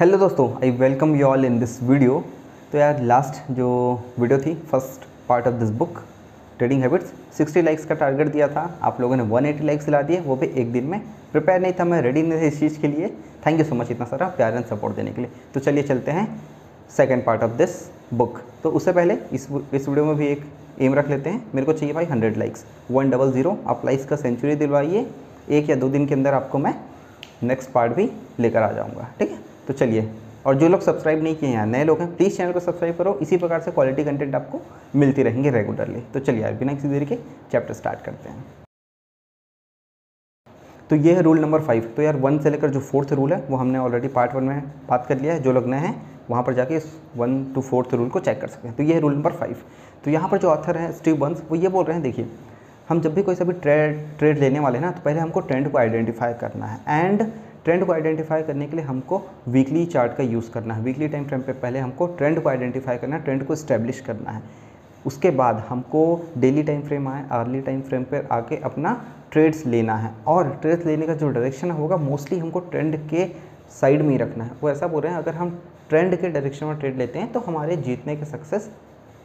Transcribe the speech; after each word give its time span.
Hello 0.00 0.16
दोस्तों 0.18 0.46
I 0.54 0.70
welcome 0.70 1.14
you 1.16 1.26
all 1.26 1.44
in 1.44 1.58
this 1.58 1.82
video 1.82 2.18
तो 2.72 2.78
यार 2.78 3.00
लास्ट 3.02 3.50
जो 3.52 3.68
वीडियो 4.18 4.38
थी 4.38 4.54
first 4.70 5.04
part 5.28 5.46
of 5.46 5.54
this 5.54 5.70
book 5.78 6.02
trading 6.58 6.82
habits 6.82 7.12
60 7.38 7.62
likes 7.64 7.84
का 7.84 7.94
टारगेट 7.94 8.28
दिया 8.32 8.48
था। 8.48 8.64
आप 8.82 9.00
लोगों 9.00 9.16
ने 9.16 9.22
180 9.24 9.64
लाइक्स 9.64 9.88
ला 9.88 10.02
दिए, 10.02 10.20
वो 10.20 10.36
भी 10.36 10.46
एक 10.46 10.72
दिन 10.72 10.84
में। 10.84 11.00
प्रिपेयर 11.32 11.60
नहीं 11.60 11.72
था 11.80 11.84
मैं 11.84 12.00
रेडी 12.02 12.22
नहीं 12.22 12.40
था 12.40 12.46
इस 12.46 12.58
चीज़ 12.60 12.78
के 12.80 12.88
लिए। 12.88 13.08
थैंक 13.46 13.58
यू 13.58 13.64
सो 13.64 13.74
मच 13.74 13.90
इतना 13.90 14.06
सारा 14.06 14.28
प्यार 14.36 14.56
एंड 14.56 14.64
सपोर्ट 14.66 14.96
देने 14.96 15.12
के 15.12 15.20
लिए। 15.20 15.30
तो 15.54 15.60
चलिए 15.60 15.82
चलते 15.84 16.10
हैं 16.10 16.28
second 16.96 17.24
part 17.24 17.42
of 17.42 17.56
this 17.58 17.80
book 18.14 18.40
तो 18.62 18.70
उससे 18.70 18.92
पहले 18.92 19.18
इस 19.32 19.48
इस 19.72 19.88
वीडियो 19.88 20.04
में 20.04 20.14
भी 20.16 20.26
एक 20.26 20.44
एम 20.80 20.94
रख 20.94 21.08
लेते 21.10 21.30
हैं। 21.30 21.44
मेरे 21.54 21.66
को 21.66 21.72
चाहिए 21.72 21.94
भाई 21.94 22.04
hundred 22.04 22.36
likes 22.36 22.64
one 22.90 23.10
double 23.10 23.32
zero 23.32 23.58
आप 23.66 23.86
लाइक्स 23.86 24.04
का 24.04 24.16
सेंचुरी 24.16 24.56
दिलवाइए। 24.56 25.06
एक 25.50 25.70
या 25.70 25.76
दो 25.76 25.88
दिन 25.88 26.06
के 26.06 26.14
अंदर 26.14 26.34
आपको 26.34 26.58
मैं 26.58 26.74
नेक्स्ट 27.42 27.72
पार्ट 27.72 27.92
भी 27.92 28.10
लेकर 28.40 28.62
आ 28.62 28.72
जाऊँगा। 28.72 29.12
ठीक 29.18 29.30
है? 29.30 29.44
तो 29.66 29.74
चलिए, 29.74 30.08
और 30.46 30.54
जो 30.54 30.68
लोग 30.68 30.80
सब्सक्राइब 30.80 31.22
नहीं 31.22 31.36
किए 31.36 31.48
हैं, 31.50 31.64
नए 31.66 31.84
लोग 31.84 32.00
हैं 32.00 32.14
प्लीज़ 32.16 32.36
चैनल 32.36 32.52
को 32.52 32.60
सब्सक्राइब 32.60 32.96
करो। 32.96 33.18
इसी 33.22 33.36
प्रकार 33.36 33.60
से 33.60 33.70
क्वालिटी 33.70 34.04
कंटेंट 34.04 34.34
आपको 34.34 34.60
मिलती 34.96 35.22
रहेंगे 35.22 35.50
रेगुलरली 35.52 36.00
तो 36.12 36.20
चलिए 36.20 36.42
यार 36.42 36.52
बिना 36.54 36.74
किसी 36.74 36.88
देरी 36.88 37.06
के 37.06 37.16
चैप्टर 37.52 37.74
स्टार्ट 37.74 38.04
करते 38.04 38.28
हैं। 38.28 38.44
तो 40.90 40.96
ये 40.96 41.14
है 41.14 41.22
रूल 41.22 41.40
नंबर 41.40 41.60
फाइव 41.62 41.92
तो 41.96 42.02
यार 42.02 42.16
वन 42.18 42.38
से 42.38 42.50
लेकर 42.50 42.70
जो 42.70 42.80
फोर्थ 42.82 43.12
रूल 43.12 43.32
है, 43.32 43.40
वो 43.40 43.56
हमने 43.56 43.78
ऑलरेडी 43.78 44.08
पार्ट 44.08 44.34
वन 44.34 44.44
में 44.44 44.62
बात 44.88 45.06
कर 45.06 45.20
लिया 45.20 45.34
है। 45.34 45.42
जो 45.42 45.52
लोग 45.52 45.66
नए 45.66 45.78
हैं, 45.78 45.94
वहाँ 46.30 46.42
पर 46.42 46.54
जाके 46.54 46.76
इस 46.76 46.86
वन 47.16 47.44
टू 47.54 47.60
फोर्थ 47.62 47.94
रूल 47.94 48.08
को 48.08 48.20
चेक 48.20 48.40
कर 48.40 48.48
सकते 48.48 48.68
हैं। 48.68 48.76
तो 48.76 48.82
ये 48.82 48.94
है 48.94 49.00
रूल 49.00 49.14
नंबर 49.14 49.32
फाइव 49.32 49.56
तो 50.04 50.10
यहाँ 50.10 50.28
पर 50.28 50.38
जो 50.38 50.48
ऑथर 50.48 50.76
है 50.78 50.92
स्टीव 50.92 51.16
बंस 51.18 51.42
वो 51.50 51.56
ये 51.56 51.68
बोल 51.68 51.84
रहे 51.84 51.94
हैं, 51.94 52.02
देखिए, 52.02 52.28
हम 52.88 53.00
जब 53.00 53.14
भी 53.14 53.22
कोई 53.22 53.34
सभी 53.34 53.52
ट्रेड 53.54 53.98
ट्रेड 54.18 54.38
लेने 54.38 54.60
वाले 54.60 54.78
हैं 54.78 54.84
ना 54.84 54.90
तो 54.90 55.00
पहले 55.04 55.20
हमको 55.20 55.40
ट्रेंड 55.40 55.70
को 55.70 55.78
आइडेंटिफाई 55.78 56.34
करना 56.34 56.66
है। 56.66 57.00
एंड 57.00 57.22
ट्रेंड 57.66 57.84
को 57.84 57.92
आइडेंटिफाई 57.92 58.42
करने 58.42 58.66
के 58.66 58.76
लिए 58.76 58.84
हमको 58.84 59.20
वीकली 59.48 59.84
चार्ट 59.86 60.12
का 60.16 60.24
यूज़ 60.24 60.50
करना 60.50 60.74
है। 60.74 60.82
वीकली 60.82 61.08
टाइम 61.08 61.24
फ्रेम 61.24 61.40
पे 61.42 61.52
पहले 61.54 61.78
हमको 61.78 62.06
ट्रेंड 62.08 62.42
को 62.42 62.48
आइडेंटिफाई 62.48 62.96
करना 62.96 63.16
है, 63.16 63.22
ट्रेंड 63.22 63.44
को 63.46 63.52
इस्टेब्लिश 63.52 64.00
करना 64.00 64.30
है। 64.30 64.42
उसके 65.04 65.30
बाद 65.32 65.58
हमको 65.68 66.04
डेली 66.38 66.62
टाइम 66.62 66.82
फ्रेम 66.82 67.08
आए, 67.08 67.24
अर्ली 67.32 67.60
टाइम 67.60 67.80
फ्रेम 67.80 68.04
पर 68.04 68.28
आके 68.32 68.56
अपना 68.64 68.94
ट्रेड्स 69.32 69.66
लेना 69.66 69.96
है। 69.96 70.14
और 70.26 70.50
ट्रेड्स 70.62 70.86
लेने 70.86 71.06
का 71.06 71.14
जो 71.14 71.28
डायरेक्शन 71.30 71.70
होगा, 71.70 71.96
मोस्टली 71.98 72.38
हमको 72.38 72.60
ट्रेंड 72.62 72.96
के 73.08 73.26
साइड 73.72 74.02
में 74.02 74.10
ही 74.10 74.16
रखना 74.16 74.44
है। 74.44 74.50
वो 74.62 74.70
ऐसा 74.70 74.86
बोल 74.86 75.02
रहे 75.02 75.12
हैं, 75.12 75.18
अगर 75.18 75.34
हम 75.34 75.58
ट्रेंड 75.88 76.16
के 76.16 76.28
डायरेक्शन 76.28 76.66
में 76.66 76.78
ट्रेड 76.78 76.98
लेते 76.98 77.18
हैं 77.18 77.32
तो 77.32 77.40
हमारे 77.40 77.76
जीतने 77.78 78.16
के 78.16 78.24
सक्सेस 78.26 78.70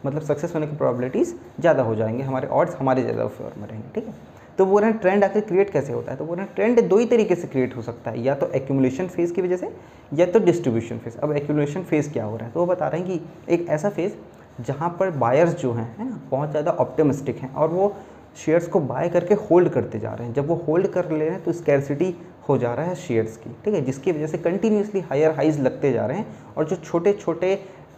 मतलब 0.06 0.22
सक्सेस 0.24 0.54
होने 0.56 0.68
की 0.68 0.76
प्रोबेबिलिटीज़ 0.76 1.34
ज़्यादा 1.60 1.84
हो 1.84 1.96
जाएँगे, 1.96 2.24
हमारे 2.24 2.48
ऑर्ड्स 2.50 2.76
हमारे 2.76 3.02
ज़्यादा 3.04 3.28
फेवर 3.28 3.54
में 3.58 3.68
रहेंगे, 3.68 3.88
ठीक 3.96 4.08
है? 4.08 4.14
तो 4.62 4.66
बोल 4.66 4.82
रहे 4.82 4.90
हैं 4.92 5.00
ट्रेंड 5.00 5.24
आखिर 5.24 5.42
क्रिएट 5.42 5.70
कैसे 5.70 5.94
होता 5.94 6.12
है? 6.12 6.18
तो 6.18 6.26
बोल 6.26 6.38
रहे 6.38 6.46
हैं 6.46 6.54
ट्रेंड 6.56 6.82
दो 6.90 6.98
ही 6.98 7.06
तरीके 7.06 7.36
से 7.36 7.48
क्रिएट 7.48 7.76
हो 7.76 7.82
सकता 7.82 8.12
है, 8.12 8.22
या 8.24 8.34
तो 8.36 8.50
एक्यूमुलेशन 8.56 9.08
फ़ेज़ 9.08 9.34
की 9.34 9.42
वजह 9.42 9.58
से, 9.58 9.70
या 10.14 10.26
तो 10.26 10.40
डिस्ट्रीब्यूशन 10.40 10.98
फ़ेज़ 10.98 11.18
अब 11.18 11.32
एक्यूमुलेशन 11.38 11.84
फ़ेज़ 11.84 12.12
क्या 12.14 12.26
हो 12.26 12.36
रहा 12.38 12.48
है? 12.48 12.54
तो 12.54 12.60
वो 12.60 12.66
बता 12.66 12.88
रहे 12.88 13.02
हैं 13.02 13.10
कि 13.10 13.54
एक 13.54 13.68
ऐसा 13.70 13.90
फ़ेज़ 13.90 14.14
जहाँ 14.62 14.90
पर 15.00 15.10
बायर्स 15.18 15.56
जो 15.62 15.72
हैं, 15.74 15.96
है 15.98 16.10
ना, 16.10 16.20
बहुत 16.32 16.50
ज़्यादा 16.52 16.72
ऑप्टिमिस्टिक 16.80 17.38
हैं 17.38 17.54
और 17.54 17.70
वो 17.70 17.94
शेयर्स 18.38 18.68
को 18.68 18.80
बाय 18.82 19.10
करके 19.10 19.34
होल्ड 19.42 19.70
करते 19.70 20.00
जा 20.00 20.14
रहे 20.14 20.28
हैं। 20.28 20.34
जब 20.34 20.48
वो 20.48 20.56
होल्ड 20.68 20.88
कर 20.90 21.12
ले 21.12 21.20
रहे 21.20 21.30
हैं 21.30 21.44
तो 21.44 21.52
स्कैरसिटी 21.54 22.16
हो 22.50 22.58
जा 22.58 22.74
रहा 22.74 22.86
है 22.86 22.96
शेयर्स 22.98 23.38
की, 23.38 23.50
ठीक 23.66 23.74
है, 23.74 23.82
जिसकी 23.82 24.12
वजह 24.12 24.28
से 24.28 24.38
कंटिन्यूसली 24.40 25.02
हायर 25.02 25.32
हाइज 25.32 25.60
लगते 25.62 25.92
जा 25.92 26.06
रहे 26.06 26.18
हैं 26.18 26.54
और 26.58 26.66
जो 26.66 26.76
छोटे 26.76 27.14
छोटे 27.16 27.54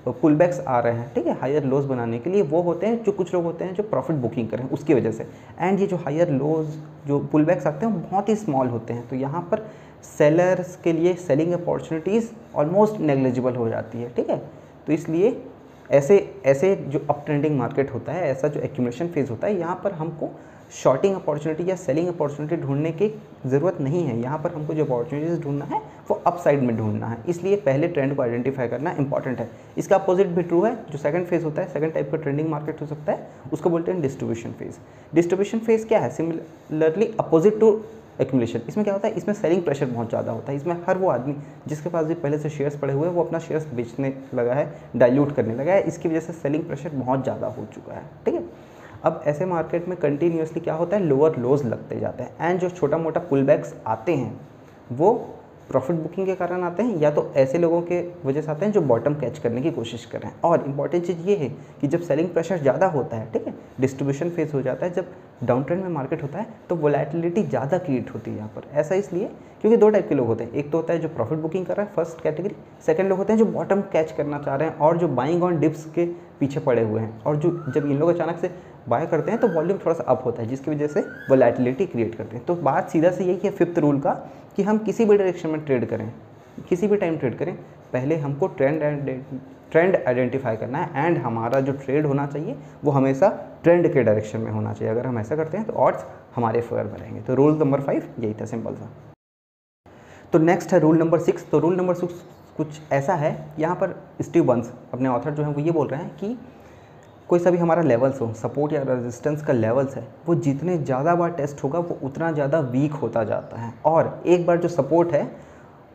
पुल 0.06 0.36
बैक्स 0.36 0.60
आ 0.60 0.80
रहे 0.80 0.94
हैं, 0.94 1.14
ठीक 1.14 1.28
है? 1.28 1.34
हायर 1.40 1.64
लोज 1.64 1.86
बनाने 1.86 2.20
के 2.20 2.30
लिए 2.30 2.42
वो 2.42 2.62
होते 2.62 2.88
हैं 2.88 3.04
जो 3.04 3.12
कुछ 3.12 3.34
लोग 3.34 3.44
होते 3.44 3.66
हैं 3.66 3.74
जो 3.74 3.84
प्रॉफिट 3.84 4.16
बुकिंग 4.16 4.50
करें 4.50 4.64
उसकी 4.66 4.94
वजह 4.94 5.12
से। 5.12 5.28
एंड 5.60 5.80
ये 5.80 5.88
जो 5.88 5.98
हायर 5.98 6.30
लोज 6.32 6.76
जो 7.08 7.20
पुल 7.32 7.46
बैक्स 7.46 7.68
आते 7.68 7.86
हैं 7.86 8.02
बहुत 8.02 8.30
ही 8.30 8.36
स्मॉल 8.36 8.68
होते 8.68 8.94
हैं। 8.94 9.08
तो 9.08 9.16
यहाँ 9.16 9.42
पर 9.52 9.66
सेलर्स 10.04 10.76
के 10.84 10.94
लिए 10.94 11.14
सेलिंग 11.18 11.54
अपॉर्चुनिटीज़ 11.54 12.30
ऑलमोस्ट 12.56 13.00
नेग्लिजिबल 13.00 13.56
हो 13.56 13.70
जाती 13.70 14.02
है, 14.02 14.10
ठीक 14.10 14.30
है? 14.30 14.38
तो 14.88 14.94
इसलिए 14.94 15.32
ऐसे 15.92 16.18
ऐसे 16.46 16.76
जो 16.76 17.06
अप 17.10 17.24
ट्रेंडिंग 17.26 17.58
मार्केट 17.58 17.94
होता 17.94 18.12
है, 18.12 18.28
ऐसा 18.28 18.48
जो 18.48 18.60
एक्यूमुलेशन 18.62 19.08
फ़ेज़ 19.08 19.30
होता 19.30 19.48
है, 19.48 19.60
यहाँ 19.60 19.80
पर 19.84 19.92
हमको 19.92 20.30
शॉर्टिंग 20.74 21.16
अपॉर्चुनिटी 21.16 21.70
या 21.70 21.76
सेलिंग 21.76 22.08
अपॉर्चुनिटी 22.08 22.56
ढूँढने 22.58 22.92
की 22.92 23.08
ज़रूरत 23.46 23.82
नहीं 23.82 24.04
है। 24.04 24.18
यहाँ 24.22 24.38
पर 24.40 24.54
हमको 24.54 24.74
जो 24.74 24.86
अपॉर्चुनिटीज़ 24.86 25.42
ढूंढना 25.42 25.66
है, 25.66 25.82
वो 26.10 26.16
अप 26.28 26.38
साइड 26.44 26.62
में 26.64 26.76
ढूंढना 26.78 27.08
है। 27.08 27.18
इसलिए 27.30 27.56
पहले 27.56 27.88
ट्रेंड 27.88 28.16
को 28.16 28.22
आइडेंटिफाई 28.22 28.68
करना 28.68 28.92
इंपॉर्टेंट 29.00 29.40
है। 29.40 29.50
इसका 29.78 29.96
अपोजिट 29.96 30.28
भी 30.28 30.44
ट्रू 30.44 30.62
है। 30.64 30.76
जो 30.92 30.98
सेकंड 30.98 31.26
फ़ेज़ 31.28 31.44
होता 31.44 31.62
है 31.62 31.68
सेकंड 31.74 31.94
टाइप 31.94 32.12
का 32.12 32.18
ट्रेंडिंग 32.18 32.50
मार्केट 32.50 32.82
हो 32.82 32.88
सकता 32.88 33.12
है, 33.12 33.28
उसको 33.54 33.70
बोलते 33.70 33.92
हैं 33.92 34.02
डिस्ट्रीब्यूशन 34.02 34.52
फ़ेज़ 34.52 34.78
डिस्ट्रीब्यूशन 35.16 35.60
फ़ेज़ 35.60 35.86
क्या 35.88 36.00
है? 36.00 36.10
सिमिलरली 36.10 37.14
अपोजिट 37.20 37.60
टू 37.60 37.72
एक्यूमुलेशन 38.22 38.62
इसमें 38.68 38.84
क्या 38.84 38.94
होता 38.94 39.08
है? 39.08 39.14
इसमें 39.14 39.34
सेलिंग 39.36 39.64
प्रेशर 39.64 39.86
बहुत 39.86 40.10
ज़्यादा 40.10 40.32
होता 40.32 40.52
है। 40.52 40.58
इसमें 40.58 40.76
हर 40.88 40.98
वो 40.98 41.10
आदमी 41.10 41.36
जिसके 41.68 41.90
पास 41.90 42.06
भी 42.06 42.14
पहले 42.16 42.38
से 42.38 42.50
शेयर्स 42.50 42.78
पड़े 42.78 42.94
हुए 42.94 43.08
हैं, 43.08 43.14
वो 43.16 43.24
अपना 43.24 43.40
शेयर्स 43.40 43.68
बेचने 43.74 44.14
लगा 44.34 44.54
है 44.54 44.74
डाइल्यूट 44.96 45.36
करने 45.36 45.56
लगा 45.56 45.74
है। 45.74 45.82
इसकी 45.84 46.10
वजह 46.10 46.20
से 46.20 46.34
सेलिंग 46.34 46.64
प्रेशर 46.64 46.90
बहुत 46.96 47.24
ज़्यादा 47.24 47.48
हो 47.48 47.66
चुका 47.74 47.94
है, 47.94 48.04
ठीक 48.26 48.36
है? 48.36 48.44
अब 49.04 49.22
ऐसे 49.28 49.46
मार्केट 49.46 49.88
में 49.88 49.98
कंटिन्यूसली 50.00 50.62
क्या 50.62 50.74
होता 50.74 50.98
है? 50.98 51.04
लोअर 51.04 51.38
लोज 51.38 51.66
लगते 51.66 52.00
जाते 52.00 52.24
हैं। 52.24 52.50
एंड 52.50 52.60
जो 52.60 52.70
छोटा 52.70 52.98
मोटा 52.98 53.20
पुल 53.22 53.50
आते 53.88 54.16
हैं, 54.16 54.40
वो 54.92 55.14
प्रॉफिट 55.74 55.96
बुकिंग 55.98 56.26
के 56.28 56.36
कारण 56.36 56.64
आते 56.64 56.84
हैं 56.84 56.98
या 57.02 57.12
तो 57.12 57.32
ऐसे 57.36 57.58
लोगों 57.58 57.82
के 57.82 58.00
वजह 58.26 58.42
से 58.42 58.52
आते 58.52 58.66
हैं 58.66 58.72
जो 58.74 58.82
बॉटम 58.84 59.14
कैच 59.16 59.38
करने 59.40 59.62
की 59.62 59.72
कोशिश 59.72 60.06
कर 60.06 60.20
रहे 60.20 60.32
हैं। 60.32 60.42
और 60.44 60.64
इंपॉर्टेंट 60.68 61.06
चीज़ 61.06 61.28
ये 61.30 61.36
है 61.36 61.48
कि 61.82 61.88
जब 61.88 62.02
सेलिंग 62.02 62.30
प्रेशर 62.30 62.58
ज़्यादा 62.60 62.88
होता 62.90 63.18
है, 63.18 63.32
ठीक 63.34 63.48
है 63.48 63.54
डिस्ट्रीब्यूशन 63.82 64.30
फेस 64.30 64.54
हो 64.54 64.62
जाता 64.62 64.86
है, 64.86 64.94
जब 64.94 65.12
डाउन 65.44 65.64
ट्रेंड 65.64 65.82
में 65.84 65.90
मार्केट 65.92 66.24
होता 66.24 66.40
है 66.40 66.48
तो 66.70 66.76
वोलेटिलिटी 66.76 67.44
ज़्यादा 67.44 67.78
क्रिएट 67.80 68.14
होती 68.14 68.32
है 68.32 68.38
यहाँ 68.38 68.50
पर। 68.56 68.70
ऐसा 68.74 68.96
इसलिए 68.96 69.30
क्योंकि 69.62 69.78
दो 69.78 69.90
टाइप 69.90 70.08
के 70.10 70.16
लोग 70.16 70.28
होते 70.28 70.44
हैं। 70.44 70.52
एक 70.54 70.72
तो 70.72 70.78
होता 70.78 70.94
है 70.94 71.00
जो 71.00 71.08
प्रॉफिट 71.10 71.40
बुकिंग 71.40 71.66
कर 71.66 71.76
रहा 71.76 71.86
है 71.86 71.92
फ़र्स्ट 71.96 72.22
कैटेगरी 72.24 72.56
सेकंड 72.86 73.10
लोग 73.10 73.18
होते 73.18 73.34
हैं 73.34 73.40
जो 73.40 73.46
बॉटम 73.48 73.82
कैच 73.94 74.12
करना 74.12 74.40
चाह 74.40 74.56
रहे 74.56 74.70
हैं 74.70 74.78
और 74.78 74.98
जो 74.98 75.08
बाइंग 75.10 75.44
ऑन 75.44 75.60
डिप्स 75.60 75.86
के 75.96 76.06
पीछे 76.44 76.60
पड़े 76.62 76.84
हुए 76.84 77.02
हैं। 77.02 77.24
और 77.24 77.36
जो, 77.38 77.52
जब 77.70 77.86
इन 77.86 77.98
लोग 78.00 78.10
अचानक 78.10 78.38
से 78.38 78.52
बाय 78.90 79.06
करते 79.08 79.32
हैं 79.32 79.40
तो 79.40 79.48
वॉल्यूम 79.50 79.78
थोड़ा 79.78 79.94
सा 79.94 80.04
अप 80.06 80.22
होता 80.26 80.42
है, 80.42 80.48
जिसकी 80.50 80.72
वजह 80.72 80.88
से 80.88 81.02
वोलेटिलिटी 81.30 81.86
क्रिएट 81.86 82.16
करते 82.16 82.38
हैं। 82.38 82.46
तो 82.46 82.56
बात 82.64 82.90
सीधा 82.90 83.12
से 83.12 83.24
यही 83.26 83.40
है 83.44 83.52
फिफ्थ 83.52 83.80
रूल 83.80 84.00
का, 84.00 84.14
कि 84.56 84.64
हम 84.64 84.78
किसी 84.80 85.06
भी 85.06 85.18
डायरेक्शन 85.18 85.50
में 85.50 85.64
ट्रेड 85.66 85.86
करें, 85.90 86.12
किसी 86.70 86.88
भी 86.88 86.98
टाइम 86.98 87.18
ट्रेड 87.18 87.38
करें, 87.38 87.56
पहले 87.94 88.16
हमको 88.18 88.48
ट्रेंड 88.50 88.82
ट्रेंड 89.72 89.96
आइडेंटिफाई 89.98 90.56
करना 90.56 90.78
है 90.78 91.06
एंड 91.06 91.18
हमारा 91.18 91.60
जो 91.60 91.72
ट्रेड 91.76 92.06
होना 92.06 92.26
चाहिए, 92.28 92.56
वो 92.84 92.92
हमेशा 92.92 93.30
ट्रेंड 93.64 93.92
के 93.94 94.04
डायरेक्शन 94.04 94.40
में 94.40 94.52
होना 94.52 94.74
चाहिए। 94.74 94.92
अगर 94.92 95.08
हम 95.08 95.18
ऐसा 95.20 95.36
करते 95.36 95.58
हैं 95.58 95.66
तो 95.68 95.74
ऑर्ड्स 95.76 96.06
हमारे 96.36 96.62
फेवर 96.62 96.84
में 96.84 96.98
रहेंगे। 96.98 97.22
तो 97.22 97.36
रूल 97.36 97.58
नंबर 97.60 97.82
फाइव 97.82 98.04
यही 98.20 98.34
था 98.34 98.46
सिंपल 98.46 98.76
सा। 98.76 98.90
तो 100.34 100.40
नेक्स्ट 100.40 100.74
है 100.74 100.80
रूल 100.80 100.98
नंबर 100.98 101.20
सिक्स 101.22 101.50
तो 101.52 101.60
रूल 101.60 101.76
नंबर 101.76 101.94
सिक्स 101.96 102.24
कुछ 102.58 102.80
ऐसा 102.92 103.14
है, 103.14 103.54
यहाँ 103.60 103.76
पर 103.76 103.96
स्टीव 104.22 104.44
बंस 104.46 104.74
अपने 104.94 105.10
ऑथर 105.10 105.32
जो 105.32 105.44
हैं, 105.44 105.54
वो 105.54 105.62
ये 105.62 105.72
बोल 105.72 105.88
रहे 105.88 106.02
हैं 106.02 106.16
कि 106.18 106.38
कोई 107.30 107.40
सा 107.40 107.52
भी 107.52 107.58
हमारा 107.58 107.82
लेवल्स 107.82 108.20
हो 108.22 108.34
सपोर्ट 108.34 108.74
या 108.74 108.82
रेजिस्टेंस 108.84 109.42
का 109.42 109.54
लेवल्स 109.54 109.96
है, 109.96 110.08
वो 110.28 110.36
जितने 110.38 110.78
ज़्यादा 110.78 111.16
बार 111.16 111.32
टेस्ट 111.32 111.64
होगा, 111.64 111.80
वो 111.80 111.98
उतना 112.04 112.32
ज़्यादा 112.32 112.60
वीक 112.60 112.94
होता 112.94 113.24
जाता 113.24 113.58
है। 113.58 113.74
और 113.86 114.22
एक 114.26 114.46
बार 114.46 114.58
जो 114.58 114.68
सपोर्ट 114.68 115.14
है, 115.14 115.32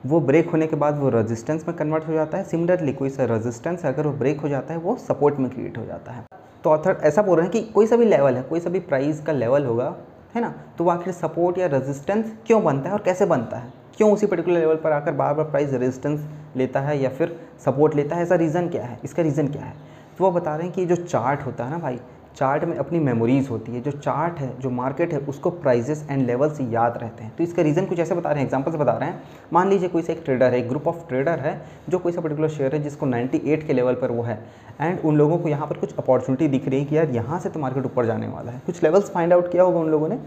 वो 0.06 0.20
ब्रेक 0.20 0.50
होने 0.50 0.66
के 0.66 0.76
बाद 0.76 0.98
वो 0.98 1.08
रेजिस्टेंस 1.08 1.66
में 1.68 1.76
कन्वर्ट 1.76 2.08
हो 2.08 2.12
जाता 2.12 2.38
है। 2.38 2.44
सिमिलरली 2.44 2.92
कोई 2.92 3.08
सा 3.10 3.24
रेजिस्टेंस 3.24 3.86
अगर 3.86 4.06
वो 4.06 4.12
ब्रेक 4.12 4.40
हो 4.40 4.48
जाता 4.48 4.74
है, 4.74 4.80
वो 4.80 4.96
सपोर्ट 4.98 5.38
में 5.38 5.50
क्रिएट 5.50 5.78
हो 5.78 5.84
जाता 5.84 6.12
है। 6.12 6.24
तो 6.64 6.70
ऑथर 6.70 7.00
ऐसा 7.02 7.22
बोल 7.22 7.36
रहे 7.36 7.46
हैं 7.46 7.52
कि 7.52 7.62
कोई 7.72 7.86
सा 7.86 7.96
भी 7.96 8.04
लेवल 8.04 8.36
है, 8.36 8.42
कोई 8.42 8.60
सा 8.60 8.70
भी 8.70 8.80
प्राइस 8.80 9.20
का 9.20 9.32
लेवल 9.32 9.64
होगा, 9.64 9.94
है 10.34 10.40
ना? 10.42 10.54
तो 10.78 10.88
आखिर 10.88 11.12
सपोर्ट 11.12 11.58
या 11.58 11.66
रेजिस्टेंस 11.66 12.32
क्यों 12.46 12.62
बनता 12.64 12.88
है 12.88 12.94
और 12.94 13.02
कैसे 13.02 13.26
बनता 13.26 13.56
है? 13.56 13.72
क्यों 13.96 14.12
उसी 14.12 14.26
पर्टिकुलर 14.26 14.58
लेवल 14.58 14.76
पर 14.76 14.92
आकर 14.92 15.12
बार 15.12 15.34
बार 15.34 15.44
प्राइस 15.44 15.72
रेजिस्टेंस 15.72 16.20
लेता 16.58 16.80
है 16.80 16.98
या 16.98 17.10
फिर 17.10 17.38
सपोर्ट 17.64 17.94
लेता 17.94 18.16
है? 18.16 18.22
ऐसा 18.22 18.34
रीज़न 18.34 18.68
क्या 18.68 18.84
है? 18.84 18.98
इसका 19.04 19.22
रीज़न 19.22 19.48
क्या 19.48 19.62
है? 19.62 19.74
तो 20.18 20.24
वो 20.24 20.30
बता 20.30 20.56
रहे 20.56 20.66
हैं 20.66 20.74
कि 20.74 20.86
जो 20.86 20.96
चार्ट 20.96 21.42
होता 21.42 21.64
है 21.64 21.70
ना 21.70 21.78
भाई 21.78 21.98
चार्ट 22.36 22.64
में 22.64 22.76
अपनी 22.76 22.98
मेमोरीज़ 22.98 23.48
होती 23.48 23.72
है, 23.72 23.80
जो 23.80 23.90
चार्ट 23.90 24.38
है, 24.38 24.50
जो 24.60 24.70
मार्केट 24.70 25.12
है, 25.12 25.18
उसको 25.18 25.50
प्राइजेस 25.50 26.06
एंड 26.10 26.26
लेवल्स 26.26 26.60
याद 26.60 26.98
रहते 26.98 27.24
हैं। 27.24 27.32
तो 27.36 27.44
इसका 27.44 27.62
रीज़न 27.62 27.86
कुछ 27.86 27.98
ऐसे 27.98 28.14
बता 28.14 28.30
रहे 28.30 28.38
हैं 28.38 28.46
एग्जांपल 28.46 28.72
से 28.72 28.78
बता 28.78 28.92
रहे 28.92 29.08
हैं। 29.08 29.22
मान 29.52 29.68
लीजिए 29.68 29.88
कोई 29.88 30.02
सा 30.02 30.12
एक 30.12 30.22
ट्रेडर 30.24 30.52
है, 30.52 30.58
एक 30.58 30.68
ग्रुप 30.68 30.88
ऑफ़ 30.88 31.08
ट्रेडर 31.08 31.38
है, 31.38 31.60
जो 31.88 31.98
कोई 31.98 32.12
सा 32.12 32.20
पर्टिकुलर 32.20 32.48
शेयर 32.48 32.74
है, 32.74 32.82
जिसको 32.82 33.06
98 33.06 33.66
के 33.66 33.72
लेवल 33.72 33.94
पर 33.94 34.10
वो 34.10 34.22
है। 34.22 34.38
एंड 34.80 35.00
उन 35.00 35.16
लोगों 35.16 35.38
को 35.38 35.48
यहाँ 35.48 35.66
पर 35.66 35.76
कुछ 35.76 35.94
अपॉर्चुनिटी 35.98 36.48
दिख 36.48 36.68
रही 36.68 36.78
है 36.78 36.84
कि 36.84 36.96
यार 36.96 37.10
यहाँ 37.10 37.38
से 37.38 37.48
तो 37.48 37.60
मार्केट 37.60 37.84
ऊपर 37.84 38.06
जाने 38.06 38.28
वाला 38.28 38.52
है। 38.52 38.62
कुछ 38.66 38.82
लेवल्स 38.82 39.10
फाइंड 39.10 39.32
आउट 39.32 39.50
किया 39.52 39.62
होगा 39.62 39.78
उन 39.78 39.88
लोगों 39.88 40.08
ने 40.08 40.18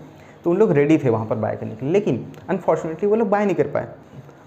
तो 0.43 0.51
उन 0.51 0.57
लोग 0.57 0.71
रेडी 0.71 0.97
थे 0.97 1.09
वहाँ 1.09 1.25
पर 1.25 1.35
बाय 1.35 1.55
करने 1.55 1.75
के 1.75 1.85
लिए। 1.85 1.93
लेकिन 1.93 2.25
अनफॉर्चुनेटली 2.49 3.09
वो 3.09 3.15
लोग 3.15 3.29
बाय 3.29 3.45
नहीं 3.45 3.55
कर 3.55 3.67
पाए। 3.67 3.87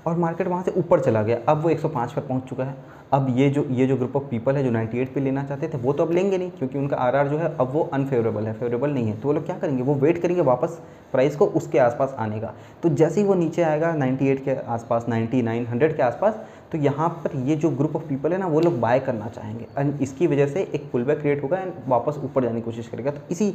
और 0.07 0.17
मार्केट 0.17 0.49
वहाँ 0.49 0.63
से 0.63 0.71
ऊपर 0.71 1.01
चला 1.01 1.23
गया। 1.23 1.39
अब 1.49 1.63
वो 1.63 1.71
105 1.71 2.13
पर 2.13 2.21
पहुँच 2.21 2.43
चुका 2.43 2.65
है। 2.65 2.77
अब 3.13 3.27
ये 3.39 3.49
जो 3.51 3.65
ये 3.71 3.87
जो 3.87 3.97
ग्रुप 3.97 4.17
ऑफ़ 4.17 4.23
पीपल 4.23 4.57
है, 4.57 4.63
जो 4.65 4.71
98 4.71 5.09
पे 5.15 5.21
लेना 5.21 5.43
चाहते 5.45 5.69
थे, 5.69 5.79
वो 5.79 5.93
तो 5.93 6.05
अब 6.05 6.13
लेंगे 6.13 6.39
नहीं, 6.39 6.51
क्योंकि 6.51 6.79
उनका 6.79 6.97
आरआर 6.97 7.29
जो 7.29 7.39
है, 7.39 7.55
अब 7.57 7.71
वो 7.73 7.83
अनफेवरेबल 7.93 8.47
है। 8.47 8.53
फेवरेबल 8.53 8.91
नहीं 8.91 9.07
है। 9.07 9.21
तो 9.21 9.29
वो 9.29 9.35
लोग 9.35 9.47
क्या 9.47 9.59
करेंगे? 9.59 9.83
वो 9.83 9.95
वेट 9.95 10.19
करेंगे 10.19 10.43
वापस 10.43 10.79
प्राइस 11.13 11.37
को 11.37 11.47
उसके 11.47 11.79
आसपास 11.79 12.15
आने 12.19 12.41
का। 12.41 12.53
तो 12.83 12.89
जैसे 12.89 13.21
ही 13.21 13.27
वो 13.27 13.35
नीचे 13.35 13.63
आएगा 13.63 13.95
98 13.95 14.45
के 14.45 14.55
आसपास 14.67 15.07
99 15.09 15.67
100 15.67 15.97
के 15.97 16.03
आसपास 16.03 16.41
तो 16.73 16.79
यहाँ 16.79 17.09
पर 17.25 17.37
ये 17.39 17.57
जो 17.57 17.71
ग्रुप 17.71 17.97
ऑफ़ 17.97 18.03
पीपल 18.03 18.33
है 18.33 18.39
ना, 18.39 18.47
वो 18.47 18.61
लोग 18.61 18.79
बाय 18.81 19.01
करना 19.01 19.29
चाहेंगे। 19.29 19.67
एंड 19.79 20.01
इसकी 20.03 20.27
वजह 20.27 20.47
से 20.47 20.63
एक 20.75 20.91
पुल 20.93 21.05
बैक 21.05 21.21
क्रिएट 21.21 21.43
होगा 21.43 21.59
एंड 21.59 21.73
वापस 21.89 22.19
ऊपर 22.25 22.43
जाने 22.43 22.55
की 22.55 22.65
कोशिश 22.65 22.89
करेगा। 22.89 23.11
तो 23.11 23.21
इसी 23.31 23.55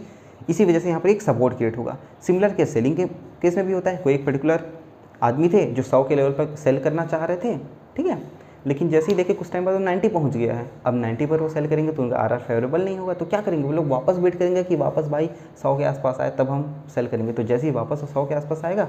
इसी 0.50 0.66
वजह 0.66 0.80
से 0.80 0.90
यहाँ 0.90 1.02
पर 1.02 1.10
एक 1.10 1.22
सपोर्ट 1.22 1.58
क्रिएट 1.58 1.78
होगा। 1.78 1.98
सिमिलर 2.22 2.54
केस 2.54 2.74
सेलिंग 2.74 2.96
के 2.96 3.06
केस 3.42 3.58
में 3.58 3.66
भी 3.66 3.74
होता 3.74 3.92
है। 3.92 3.98
कोई 3.98 4.14
एक 4.14 4.26
पर्टिकुलर 4.26 4.64
आदमी 5.22 5.50
थे 5.50 5.66
जो 5.66 5.84
सौ 5.84 6.04
के 6.04 6.16
लेवल 6.16 6.32
पर 6.32 6.56
सेल 6.56 6.80
करना 6.80 7.06
चाह 7.06 7.26
रहे 7.26 7.38
थे, 7.38 7.58
ठीक 7.98 8.06
है? 8.06 8.22
लेकिन 8.68 8.90
जैसे 8.90 9.12
ही 9.12 9.16
देखे 9.18 9.34
कुछ 9.34 9.52
टाइम 9.52 9.66
बाद 9.66 9.74
वो 9.74 9.80
नाइन्टी 9.80 10.08
पहुँच 10.08 10.36
गया 10.36 10.54
है। 10.54 10.66
अब 10.86 10.96
नाइन्टी 10.96 11.26
पर 11.26 11.40
वो 11.40 11.48
सेल 11.50 11.68
करेंगे 11.68 11.92
तो 11.92 12.04
उनका 12.04 12.18
आर 12.18 12.34
आर 12.34 12.40
फेवरेबल 12.40 12.84
नहीं 12.86 12.98
होगा 12.98 13.14
तो 13.14 13.26
क्या 13.26 13.42
करेंगे? 13.42 13.66
वो 13.68 13.74
लोग 13.74 13.88
वापस 13.88 14.18
वेट 14.18 14.36
करेंगे 14.36 14.64
कि 14.64 14.76
वापस 14.76 15.08
भाई 15.08 15.30
सौ 15.64 15.76
के 15.78 15.84
आसपास 15.84 16.18
आए, 16.20 16.30
तब 16.30 16.50
हम 16.50 16.84
सेल 16.96 17.08
करेंगे। 17.08 17.34
तो 17.34 17.44
जैसे 17.44 17.68
ही 17.68 17.74
वापस 17.74 18.04
सौ 18.14 18.26
के 18.26 18.36
आसपास 18.36 18.62
आएगा, 18.66 18.88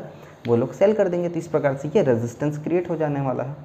वो 0.49 0.56
लोग 0.56 0.73
सेल 0.73 0.93
कर 0.93 1.09
देंगे। 1.09 1.29
तो 1.29 1.38
इस 1.38 1.49
प्रकार 1.49 1.77
से 1.77 1.88
ये 1.88 2.03
रेजिस्टेंस 2.03 2.59
क्रिएट 2.59 2.91
हो 2.91 2.97
जाने 2.97 3.21
वाला 3.21 3.43
है। 3.43 3.56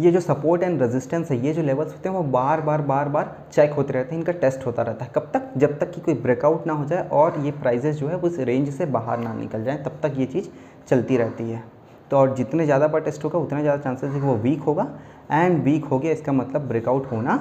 ये 0.00 0.10
जो 0.12 0.20
सपोर्ट 0.20 0.62
एंड 0.62 0.82
रेजिस्टेंस 0.82 1.30
है, 1.30 1.44
ये 1.46 1.52
जो 1.52 1.62
लेवल्स 1.62 1.92
होते 1.92 2.08
हैं, 2.08 2.16
वो 2.16 2.22
बार 2.22 2.60
बार 2.60 2.82
बार 2.82 3.08
बार 3.08 3.36
चेक 3.52 3.72
होते 3.72 3.92
रहते 3.92 4.10
हैं, 4.10 4.18
इनका 4.18 4.32
टेस्ट 4.32 4.66
होता 4.66 4.82
रहता 4.82 5.04
है। 5.04 5.10
कब 5.14 5.30
तक? 5.34 5.50
जब 5.56 5.78
तक 5.78 5.90
कि 5.90 6.00
कोई 6.00 6.14
ब्रेकआउट 6.14 6.66
ना 6.66 6.72
हो 6.72 6.84
जाए 6.84 7.08
और 7.08 7.38
ये 7.40 7.50
प्राइजेस 7.52 7.96
जो 7.96 8.08
है 8.08 8.16
उस 8.16 8.38
रेंज 8.40 8.70
से 8.70 8.86
बाहर 8.86 9.18
ना 9.18 9.32
निकल 9.34 9.64
जाए, 9.64 9.76
तब 9.76 9.98
तक 10.02 10.18
ये 10.18 10.26
चीज़ 10.26 10.48
चलती 10.88 11.16
रहती 11.16 11.50
है। 11.50 11.62
तो 12.10 12.16
और 12.16 12.34
जितने 12.34 12.64
ज़्यादा 12.64 12.88
बार 12.88 13.00
टेस्ट 13.00 13.24
होगा, 13.24 13.38
उतना 13.38 13.60
ज़्यादा 13.60 13.82
चांसेस 13.82 14.10
है 14.10 14.20
कि 14.20 14.26
वो 14.26 14.34
वीक 14.36 14.60
होगा। 14.60 14.86
एंड 15.32 15.62
वीक 15.64 15.84
हो 15.84 15.98
गया, 15.98 16.12
इसका 16.12 16.32
मतलब 16.32 16.68
ब्रेकआउट 16.68 17.10
होना 17.12 17.36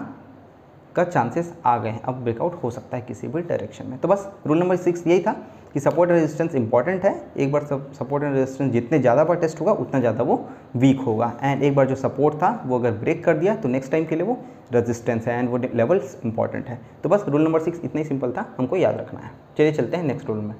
का 0.96 1.04
चांसेस 1.04 1.54
आ 1.66 1.78
गए 1.78 1.90
हैं। 1.90 2.02
अब 2.02 2.24
ब्रेकआउट 2.24 2.64
हो 2.64 2.70
सकता 2.72 2.98
है 2.98 3.04
किसी 3.04 3.28
भी 3.28 3.42
डायरेक्शन 3.44 3.88
में। 3.88 3.98
तो 4.00 4.08
बस 4.08 4.28
रूल 4.48 4.60
नंबर 4.60 4.76
सिक्स 4.78 5.06
यही 5.08 5.20
था 5.22 5.32
कि 5.74 5.80
सपोर्ट 5.80 6.10
एंड 6.10 6.20
रेजिस्टेंस 6.20 6.56
इंपॉर्टेंट 6.56 7.04
है। 7.04 7.14
एक 7.38 7.52
बार 7.52 7.64
सब 7.66 7.92
सपोर्ट 7.94 8.24
एंड 8.24 8.34
रेजिस्टेंस 8.34 8.72
जितने 8.72 9.00
ज़्यादा 9.00 9.24
बार 9.24 9.38
टेस्ट 9.38 9.62
होगा, 9.62 9.72
उतना 9.74 10.00
ज़्यादा 10.00 10.24
वो 10.24 10.40
वीक 10.76 11.00
होगा। 11.00 11.32
एंड 11.42 11.64
एक 11.64 11.76
बार 11.76 11.88
जो 11.88 11.96
सपोर्ट 11.98 12.36
था, 12.36 12.50
वो 12.66 12.80
अगर 12.80 12.92
ब्रेक 12.94 13.24
कर 13.26 13.38
दिया 13.38 13.56
तो 13.56 13.70
नेक्स्ट 13.70 13.92
टाइम 13.92 14.06
के 14.06 14.16
लिए 14.16 14.26
वो 14.26 14.38
रेजिस्टेंस 14.74 15.28
है। 15.28 15.38
एंड 15.40 15.50
वो 15.50 15.58
लेवल्स 15.58 16.18
इंपॉर्टेंट 16.26 16.68
है। 16.68 16.80
तो 17.04 17.10
बस 17.10 17.26
रूल 17.28 17.44
नंबर 17.44 17.60
सिक्स 17.60 17.82
इतना 17.84 18.02
ही 18.02 18.08
सिंपल 18.08 18.32
था। 18.32 18.46
हमको 18.58 18.76
याद 18.78 18.98
रखना 18.98 19.20
है। 19.20 19.32
चलिए 19.58 19.72
चलते 19.72 19.98
हैं 19.98 20.04
नेक्स्ट 20.04 20.28
रूल 20.28 20.38
में। 20.38 20.56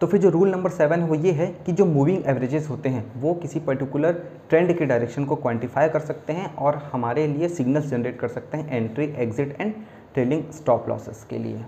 तो 0.00 0.06
फिर 0.06 0.20
जो 0.20 0.30
रूल 0.30 0.48
नंबर 0.50 0.70
सेवन 0.70 1.00
है 1.00 1.06
वो 1.08 1.14
ये 1.14 1.30
है 1.32 1.46
कि 1.66 1.72
जो 1.72 1.84
मूविंग 1.86 2.26
एवरेजेस 2.26 2.68
होते 2.70 2.88
हैं, 2.88 3.04
वो 3.16 3.32
किसी 3.34 3.60
पर्टिकुलर 3.60 4.12
ट्रेंड 4.48 4.76
के 4.78 4.86
डायरेक्शन 4.86 5.24
को 5.24 5.36
क्वांटिफाई 5.36 5.88
कर 5.88 6.00
सकते 6.00 6.32
हैं 6.32 6.54
और 6.56 6.76
हमारे 6.92 7.26
लिए 7.26 7.48
सिग्नल्स 7.48 7.86
जनरेट 7.86 8.18
कर 8.20 8.28
सकते 8.28 8.56
हैं 8.56 8.76
entry 8.76 9.04
exit 9.18 9.56
and 9.60 9.72
trailing 10.14 10.42
stop 10.52 10.88
losses 10.88 11.26
के 11.30 11.38
लिए। 11.38 11.64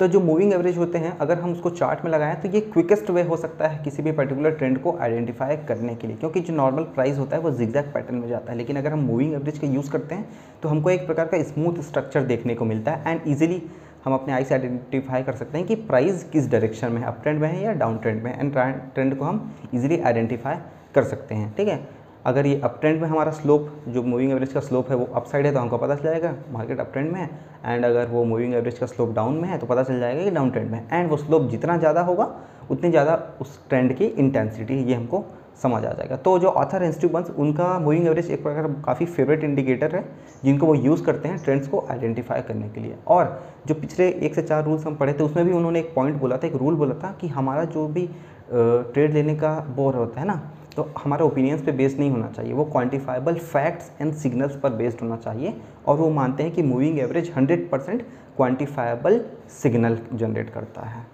तो 0.00 0.06
जो 0.08 0.20
मूविंग 0.20 0.52
एवरेज 0.52 0.78
होते 0.78 0.98
हैं, 0.98 1.16
अगर 1.18 1.38
हम 1.38 1.52
उसको 1.52 1.70
चार्ट 1.70 2.04
में 2.04 2.10
लगाएँ 2.12 2.36
तो 2.42 2.48
ये 2.48 2.60
क्विकेस्ट 2.62 3.10
वे 3.10 3.22
हो 3.22 3.36
सकता 3.36 3.68
है 3.68 3.82
किसी 3.84 4.02
भी 4.02 4.12
पर्टिकुलर 4.12 4.50
ट्रेंड 4.52 4.78
को 4.82 4.96
आइडेंटिफाई 4.98 5.56
करने 5.58 5.94
के 5.94 6.06
लिए, 6.06 6.16
क्योंकि 6.16 6.40
जो 6.40 6.54
नॉर्मल 6.54 6.82
प्राइस 6.84 7.18
होता 7.18 7.36
है 7.36 7.42
वो 7.42 7.50
जिग्जैक 7.50 7.92
पैटर्न 7.94 8.16
में 8.16 8.28
जाता 8.28 8.52
है। 8.52 8.58
लेकिन 8.58 8.76
अगर 8.76 8.92
हम 8.92 9.00
मूविंग 9.00 9.34
एवरेज 9.34 9.58
का 9.58 9.66
यूज़ 9.66 9.90
करते 9.90 10.14
हैं 10.14 10.28
तो 10.62 10.68
हमको 10.68 10.90
एक 10.90 11.06
प्रकार 11.06 11.26
का 11.26 11.42
स्मूथ 11.44 11.82
स्ट्रक्चर 11.82 12.24
देखने 12.24 12.54
को 12.54 12.64
मिलता 12.64 12.92
है 12.92 13.10
एंड 13.10 13.20
ईजिली 13.26 13.62
हम 14.04 14.14
अपने 14.14 14.32
आई 14.32 14.44
से 14.44 14.54
आइडेंटिफाई 14.54 15.22
कर 15.22 15.32
सकते 15.32 15.58
हैं 15.58 15.66
कि 15.66 15.74
प्राइस 15.88 16.22
किस 16.24 16.50
डायरेक्शन 16.50 16.92
में 16.92 17.00
है 17.00 17.06
अप 17.06 17.18
ट्रेंड 17.22 17.40
में 17.40 17.48
है 17.48 17.62
या 17.62 17.72
डाउन 17.74 17.98
ट्रेंड 17.98 18.22
में 18.22 18.32
एंड 18.32 18.54
ट्रेंड 18.94 19.16
को 19.16 19.24
हम 19.24 19.54
इजीली 19.74 20.00
आइडेंटिफाई 20.00 20.56
कर 20.94 21.04
सकते 21.04 21.34
हैं, 21.34 21.52
ठीक 21.56 21.68
है? 21.68 21.78
अगर 22.26 22.46
ये 22.46 22.60
अप 22.60 22.76
ट्रेंड 22.80 23.00
में 23.02 23.08
हमारा 23.08 23.30
स्लोप 23.32 23.70
जो 23.88 24.02
मूविंग 24.02 24.32
एवरेज 24.32 24.52
का 24.52 24.60
स्लोप 24.60 24.90
है, 24.90 24.96
वो 24.96 25.04
अप 25.06 25.24
साइड 25.26 25.46
है 25.46 25.52
तो 25.52 25.58
हमको 25.58 25.78
पता 25.78 25.94
चल 25.94 26.02
जाएगा 26.02 26.34
मार्केट 26.52 26.80
अप 26.80 26.90
ट्रेंड 26.92 27.10
में 27.12 27.20
है। 27.20 27.28
एंड 27.64 27.84
अगर 27.84 28.06
वो 28.06 28.24
मूविंग 28.24 28.54
एवरेज 28.54 28.78
का 28.78 28.86
स्लोप 28.86 29.14
डाउन 29.14 29.36
में 29.36 29.48
है 29.48 29.58
तो 29.58 29.66
पता 29.66 29.82
चल 29.82 30.00
जाएगा 30.00 30.24
कि 30.24 30.30
डाउन 30.30 30.50
ट्रेंड 30.50 30.70
में 30.70 30.86
एंड 30.92 31.10
वो 31.10 31.16
स्लोप 31.16 31.48
जितना 31.50 31.76
ज़्यादा 31.78 32.00
होगा, 32.00 32.30
उतनी 32.70 32.90
ज़्यादा 32.90 33.14
उस 33.40 33.58
ट्रेंड 33.68 33.94
की 33.96 34.04
इंटेंसिटी 34.06 34.74
ये 34.74 34.94
हमको 34.94 35.24
समझ 35.56 35.84
आ 35.84 35.90
जाएगा। 35.90 36.16
तो 36.16 36.38
जो 36.38 36.48
ऑथर 36.48 36.82
इंस्टीट्यूबंस 36.82 37.30
उनका 37.30 37.78
मूविंग 37.78 38.06
एवरेज 38.06 38.30
एक 38.30 38.42
प्रकार 38.42 38.66
काफ़ी 38.84 39.06
फेवरेट 39.06 39.44
इंडिकेटर 39.44 39.96
है, 39.96 40.04
जिनको 40.44 40.66
वो 40.66 40.74
यूज़ 40.76 41.02
करते 41.04 41.28
हैं 41.28 41.42
ट्रेंड्स 41.44 41.68
को 41.68 41.84
आइडेंटिफाई 41.90 42.42
करने 42.42 42.68
के 42.68 42.80
लिए। 42.80 42.96
और 43.08 43.42
जो 43.66 43.74
पिछले 43.74 44.08
एक 44.08 44.34
से 44.34 44.42
चार 44.42 44.64
रूल्स 44.64 44.86
हम 44.86 44.96
पढ़े 44.96 45.12
थे, 45.12 45.22
उसमें 45.24 45.44
भी 45.46 45.52
उन्होंने 45.52 45.80
एक 45.80 45.94
पॉइंट 45.94 46.20
बोला 46.20 46.36
था, 46.36 46.46
एक 46.46 46.54
रूल 46.54 46.74
बोला 46.74 46.94
था 46.94 47.16
कि 47.20 47.28
हमारा 47.28 47.64
जो 47.66 47.86
भी 47.88 48.08
ट्रेड 48.52 49.12
लेने 49.14 49.34
का 49.36 49.54
बोर 49.76 49.94
होता 49.94 50.20
है 50.20 50.26
ना 50.26 50.42
तो 50.76 50.82
हमारे 50.98 51.24
ओपिनियंस 51.24 51.62
पे 51.62 51.72
बेस्ड 51.72 51.98
नहीं 51.98 52.10
होना 52.10 52.28
चाहिए। 52.28 52.52
वो 52.52 52.64
क्वांटिफाइबल 52.64 53.34
फैक्ट्स 53.34 53.90
एंड 54.00 54.12
सिग्नल्स 54.14 54.56
पर 54.56 54.70
बेस्ड 54.72 55.00
होना 55.02 55.16
चाहिए 55.16 55.54
और 55.86 55.96
वो 55.98 56.08
मानते 56.10 56.42
हैं 56.42 56.52
कि 56.52 56.62
moving 56.62 56.98
average 56.98 57.30
100 57.30 57.68
percent 57.70 58.02
quantifiable 58.36 59.20
signal 59.52 59.98
generate 60.12 60.50
करता 60.50 60.82
है। 60.82 61.06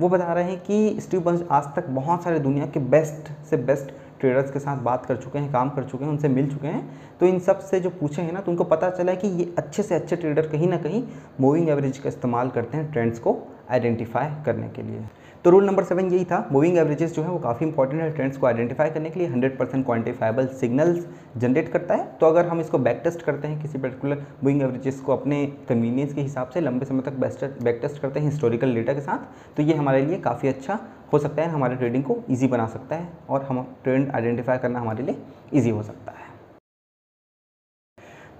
वो 0.00 0.08
बता 0.08 0.32
रहे 0.32 0.44
हैं 0.44 0.58
कि 0.60 1.00
स्टीव 1.00 1.20
बंस 1.20 1.42
आज 1.50 1.64
तक 1.76 1.88
बहुत 1.88 2.22
सारे 2.24 2.38
दुनिया 2.40 2.66
के 2.66 2.80
बेस्ट 2.80 3.30
से 3.50 3.56
बेस्ट 3.58 3.92
ट्रेडर्स 4.20 4.50
के 4.50 4.58
साथ 4.58 4.76
बात 4.76 5.06
कर 5.06 5.16
चुके 5.16 5.38
हैं, 5.38 5.52
काम 5.52 5.70
कर 5.70 5.84
चुके 5.84 6.04
हैं, 6.04 6.10
उनसे 6.10 6.28
मिल 6.28 6.50
चुके 6.50 6.66
हैं। 6.66 6.88
तो 7.20 7.26
इन 7.26 7.38
सबसे 7.38 7.80
जो 7.80 7.90
पूछे 7.90 8.22
हैं 8.22 8.32
ना 8.32 8.40
तो 8.40 8.50
उनको 8.50 8.64
पता 8.64 8.90
चला 8.90 9.12
है 9.12 9.18
कि 9.18 9.28
ये 9.28 9.54
अच्छे 9.58 9.82
से 9.82 9.94
अच्छे 9.94 10.16
ट्रेडर 10.16 10.48
कहीं 10.48 10.68
ना 10.68 10.76
कहीं 10.76 11.02
मूविंग 11.40 11.68
एवरेज 11.68 11.98
का 11.98 12.08
इस्तेमाल 12.08 12.50
करते 12.50 12.76
हैं 12.76 12.90
ट्रेंड्स 12.92 13.18
को 13.18 13.36
आइडेंटिफाई 13.70 14.30
करने 14.46 14.68
के 14.68 14.82
लिए। 14.82 15.04
तो 15.44 15.50
रूल 15.50 15.64
नंबर 15.66 15.84
सेवन 15.84 16.10
यही 16.12 16.24
था। 16.24 16.36
मूविंग 16.52 16.76
एवरेजेस 16.78 17.14
जो 17.14 17.22
है 17.22 17.28
वो 17.28 17.38
काफ़ी 17.38 17.66
इंपॉर्टेंट 17.66 18.02
है। 18.02 18.10
ट्रेंड्स 18.10 18.36
को 18.36 18.46
आइडेंटिफाई 18.46 18.90
करने 18.90 19.10
के 19.10 19.20
लिए 19.20 19.28
hundred 19.28 19.56
percent 19.58 19.84
quantifiable 19.86 20.46
signals 20.60 21.06
generate 21.36 21.68
करता 21.72 21.94
है। 21.94 22.06
तो 22.20 22.26
अगर 22.26 22.46
हम 22.48 22.60
इसको 22.60 22.78
बैक 22.78 23.00
टेस्ट 23.04 23.22
करते 23.22 23.48
हैं 23.48 23.60
किसी 23.62 23.78
पर्टिकुलर 23.78 24.24
मूविंग 24.44 24.62
एवरेजेस 24.62 25.00
को 25.00 25.12
अपने 25.12 25.44
कन्वीनियंस 25.68 26.14
के 26.14 26.20
हिसाब 26.20 26.50
से, 26.50 26.60
लंबे 26.60 26.86
समय 26.86 27.02
तक 27.02 27.18
बेस्ट 27.20 27.44
बैक 27.62 27.78
टेस्ट 27.82 28.00
करते 28.02 28.20
हैं 28.20 28.30
हिस्टोरिकल 28.30 28.74
डेटा 28.74 28.92
के 28.92 29.00
साथ 29.00 29.56
तो 29.56 29.62
ये 29.62 29.74
हमारे 29.74 30.06
लिए 30.06 30.18
काफ़ी 30.20 30.48
अच्छा 30.48 30.78
हो 31.12 31.18
सकता 31.18 31.42
है। 31.42 31.48
हमारे 31.50 31.76
ट्रेडिंग 31.76 32.04
को 32.04 32.22
ईजी 32.30 32.46
बना 32.48 32.66
सकता 32.68 32.96
है 32.96 33.08
और 33.28 33.42
हम 33.42 33.66
ट्रेंड 33.84 34.10
आइडेंटिफाई 34.10 34.58
करना 34.58 34.80
हमारे 34.80 35.02
लिए 35.02 35.16
ईजी 35.54 35.70
हो 35.70 35.82
सकता 35.82 36.12
है। 36.12 36.21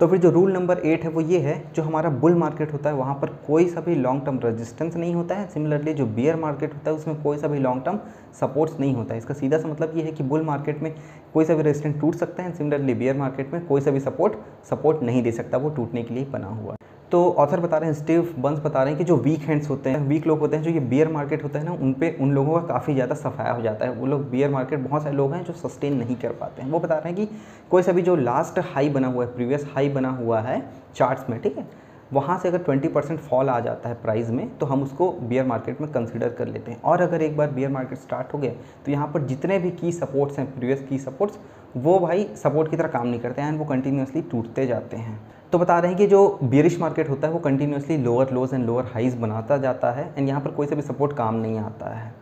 तो 0.01 0.07
फिर 0.09 0.19
जो 0.19 0.31
रूल 0.31 0.53
नंबर 0.53 0.79
एट 0.79 1.03
है, 1.05 1.11
वो 1.11 1.21
ये 1.21 1.39
है, 1.39 1.63
जो 1.75 1.83
हमारा 1.83 2.11
बुल 2.13 2.35
मार्केट 2.35 2.73
होता 2.73 2.91
है, 2.91 2.97
वहाँ 2.97 3.15
पर 3.15 3.29
कोई 3.47 3.69
सा 3.69 3.81
भी 3.81 3.95
लॉन्ग 3.95 4.25
टर्म 4.27 4.39
रेजिस्टेंस 4.45 4.97
नहीं 4.97 5.15
होता 5.15 5.35
है। 5.35 5.47
सिमिलरली 5.49 5.95
जो 5.95 6.07
बियर 6.09 6.37
मार्केट 6.37 6.75
होता 6.75 6.91
है, 6.91 6.97
उसमें 6.97 7.23
कोई 7.23 7.39
सा 7.39 7.49
भी 7.49 7.59
लॉन्ग 7.59 7.85
टर्म 7.85 7.99
सपोर्ट्स 8.41 8.81
नहीं 8.81 8.95
होता 8.95 9.15
है। 9.15 9.19
इसका 9.19 9.35
सीधा 9.35 9.59
सा 9.59 9.69
मतलब 9.69 9.97
ये 9.97 10.03
है 10.03 10.13
कि 10.13 10.25
बुल 10.25 10.43
मार्केट 10.43 10.83
में 10.83 10.95
कोई 11.35 11.45
सा 11.45 11.55
भी 11.55 11.63
रेजिस्टेंस 11.63 12.01
टूट 12.01 12.15
सकता 12.15 12.43
है 12.43 12.55
सिमिलरली 12.55 12.95
बियर 12.95 13.17
मार्केट 13.17 13.53
में 13.53 13.67
कोई 13.67 13.81
सा 13.81 13.91
भी 13.91 14.01
सपोर्ट 14.01 14.37
सपोर्ट 14.71 15.03
नहीं 15.03 15.23
दे 15.23 15.33
सकता, 15.33 15.59
वो 15.59 15.71
टूटने 15.71 16.03
के 16.03 16.15
लिए 16.15 16.25
बना 16.25 16.49
हुआ 16.49 16.73
है। 16.73 16.82
तो 17.13 17.19
ऑथर 17.39 17.61
बता 17.61 17.79
रहे 17.79 17.89
हैं 17.89 17.95
स्टीव 17.95 18.35
बंस 18.39 18.59
बता 18.59 18.83
रहे 18.83 18.93
हैं 18.93 18.99
कि 18.99 19.05
जो 19.05 19.17
वीक 19.19 19.41
हैंड्स 19.41 19.69
होते 19.71 19.91
हैं 19.91 19.99
वीक 20.09 20.27
लोग 20.27 20.39
होते 20.39 20.57
हैं, 20.57 20.63
जो 20.63 20.71
ये 20.71 20.81
बियर 20.83 21.09
मार्केट 21.09 21.43
होता 21.45 21.59
है 21.59 21.65
ना, 21.65 21.73
उन 21.73 21.93
पे 21.93 22.17
उन 22.21 22.33
लोगों 22.33 22.55
का 22.55 22.67
काफ़ी 22.69 22.95
ज़्यादा 22.95 23.15
सफाया 23.15 23.53
हो 23.53 23.63
जाता 23.63 23.87
है। 23.87 23.93
वो 23.93 24.07
लोग 24.07 24.29
बियर 24.31 24.51
मार्केट 24.51 24.81
बहुत 24.81 25.03
सारे 25.03 25.17
लोग 25.17 25.35
हैं 25.35 25.43
जो 25.45 25.53
सस्टेन 25.55 25.97
नहीं 25.97 26.17
कर 26.17 26.33
पाते 26.33 26.63
हैं। 26.63 26.71
वो 26.71 26.79
बता 26.81 26.95
रहे 26.95 27.13
हैं 27.13 27.17
कि 27.17 27.37
कोई 27.71 27.83
सा 27.83 27.93
भी 27.93 28.03
जो 28.03 28.17
लास्ट 28.17 28.59
हाई 28.67 28.89
बना 28.91 29.09
हुआ 29.09 29.25
है 29.25 29.35
प्रीवियस 29.35 29.67
हाई 29.75 29.89
बना 29.91 30.11
हुआ 30.13 30.41
है 30.41 30.61
चार्ट्स 30.95 31.31
में, 31.31 31.41
ठीक 31.41 31.59
है? 31.59 31.67
वहाँ 32.13 32.39
से 32.39 32.49
अगर 32.49 32.63
20 32.65 32.89
परसेंट 32.93 33.21
फॉल 33.21 33.49
आ 33.49 33.59
जाता 33.61 33.89
है 33.89 33.95
प्राइस 34.03 34.31
में 34.31 34.49
तो 34.59 34.67
हम 34.67 34.83
उसको 34.83 35.11
बियर 35.23 35.47
मार्केट 35.47 35.81
में 35.81 35.91
कंसिडर 35.93 36.29
कर 36.31 36.49
लेते 36.49 36.71
हैं। 36.71 36.81
और 36.83 37.03
अगर 37.03 37.23
एक 37.23 37.37
बार 37.37 37.51
बियर 37.51 37.71
मार्केट 37.71 37.99
स्टार्ट 37.99 38.35
हो 38.35 38.39
गया 38.39 38.53
तो 38.87 38.93
यहाँ 38.93 39.07
पर 39.09 39.27
जितने 39.27 39.59
भी 39.59 39.71
की 39.73 39.93
सपोर्ट्स 39.93 40.39
हैं 40.39 40.47
प्रीवियस 40.55 40.87
की 40.89 40.99
सपोर्ट्स 41.01 41.39
वो 41.77 41.99
भाई 41.99 42.27
सपोर्ट 42.37 42.71
की 42.71 42.77
तरह 42.77 42.89
काम 42.89 43.07
नहीं 43.07 43.21
करते 43.21 43.43
हैं 43.43 43.49
एंड 43.49 43.59
वो 43.59 43.65
कंटिन्यूसली 43.65 44.23
टूटते 44.23 44.67
जाते 44.67 44.97
हैं। 44.97 45.19
तो 45.53 45.59
बता 45.59 45.79
रहे 45.79 45.91
हैं 45.91 45.99
कि 45.99 46.07
जो 46.07 46.39
बियरिश 46.43 46.79
मार्केट 46.81 47.09
होता 47.09 47.27
है, 47.27 47.33
वो 47.33 47.39
continuously 47.41 47.97
lower 47.97 48.31
lows 48.33 48.53
and 48.55 48.65
lower 48.67 48.85
highs 48.93 49.15
बनाता 49.21 49.57
जाता 49.59 49.91
है 49.93 50.05
एंड 50.19 50.29
यहाँ 50.29 50.41
पर 50.41 50.51
कोई 50.51 50.67
सा 50.67 50.77
भी 50.77 50.83
सपोर्ट 50.83 51.17
काम 51.17 51.35
नहीं 51.37 51.59
आता 51.59 51.89
है। 51.89 52.15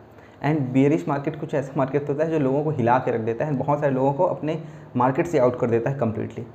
एंड 0.43 0.59
बियरिश 0.73 1.07
मार्केट 1.07 1.39
कुछ 1.39 1.53
ऐसा 1.53 1.73
मार्केट 1.77 2.09
होता 2.09 2.23
है 2.23 2.29
जो 2.29 2.39
लोगों 2.39 2.63
को 2.63 2.69
हिला 2.71 2.97
के 2.97 3.11
रख 3.11 3.21
देता 3.21 3.45
है 3.45 3.55
बहुत 3.57 3.79
सारे 3.79 3.93
लोगों 3.93 4.11
को 4.13 4.25
अपने 4.25 4.57
मार्केट 4.97 5.27
से 5.27 5.39
आउट 5.39 5.59
कर 5.59 5.69
देता 5.69 5.89
है 5.89 5.97
कम्प्लीटली 5.99 6.45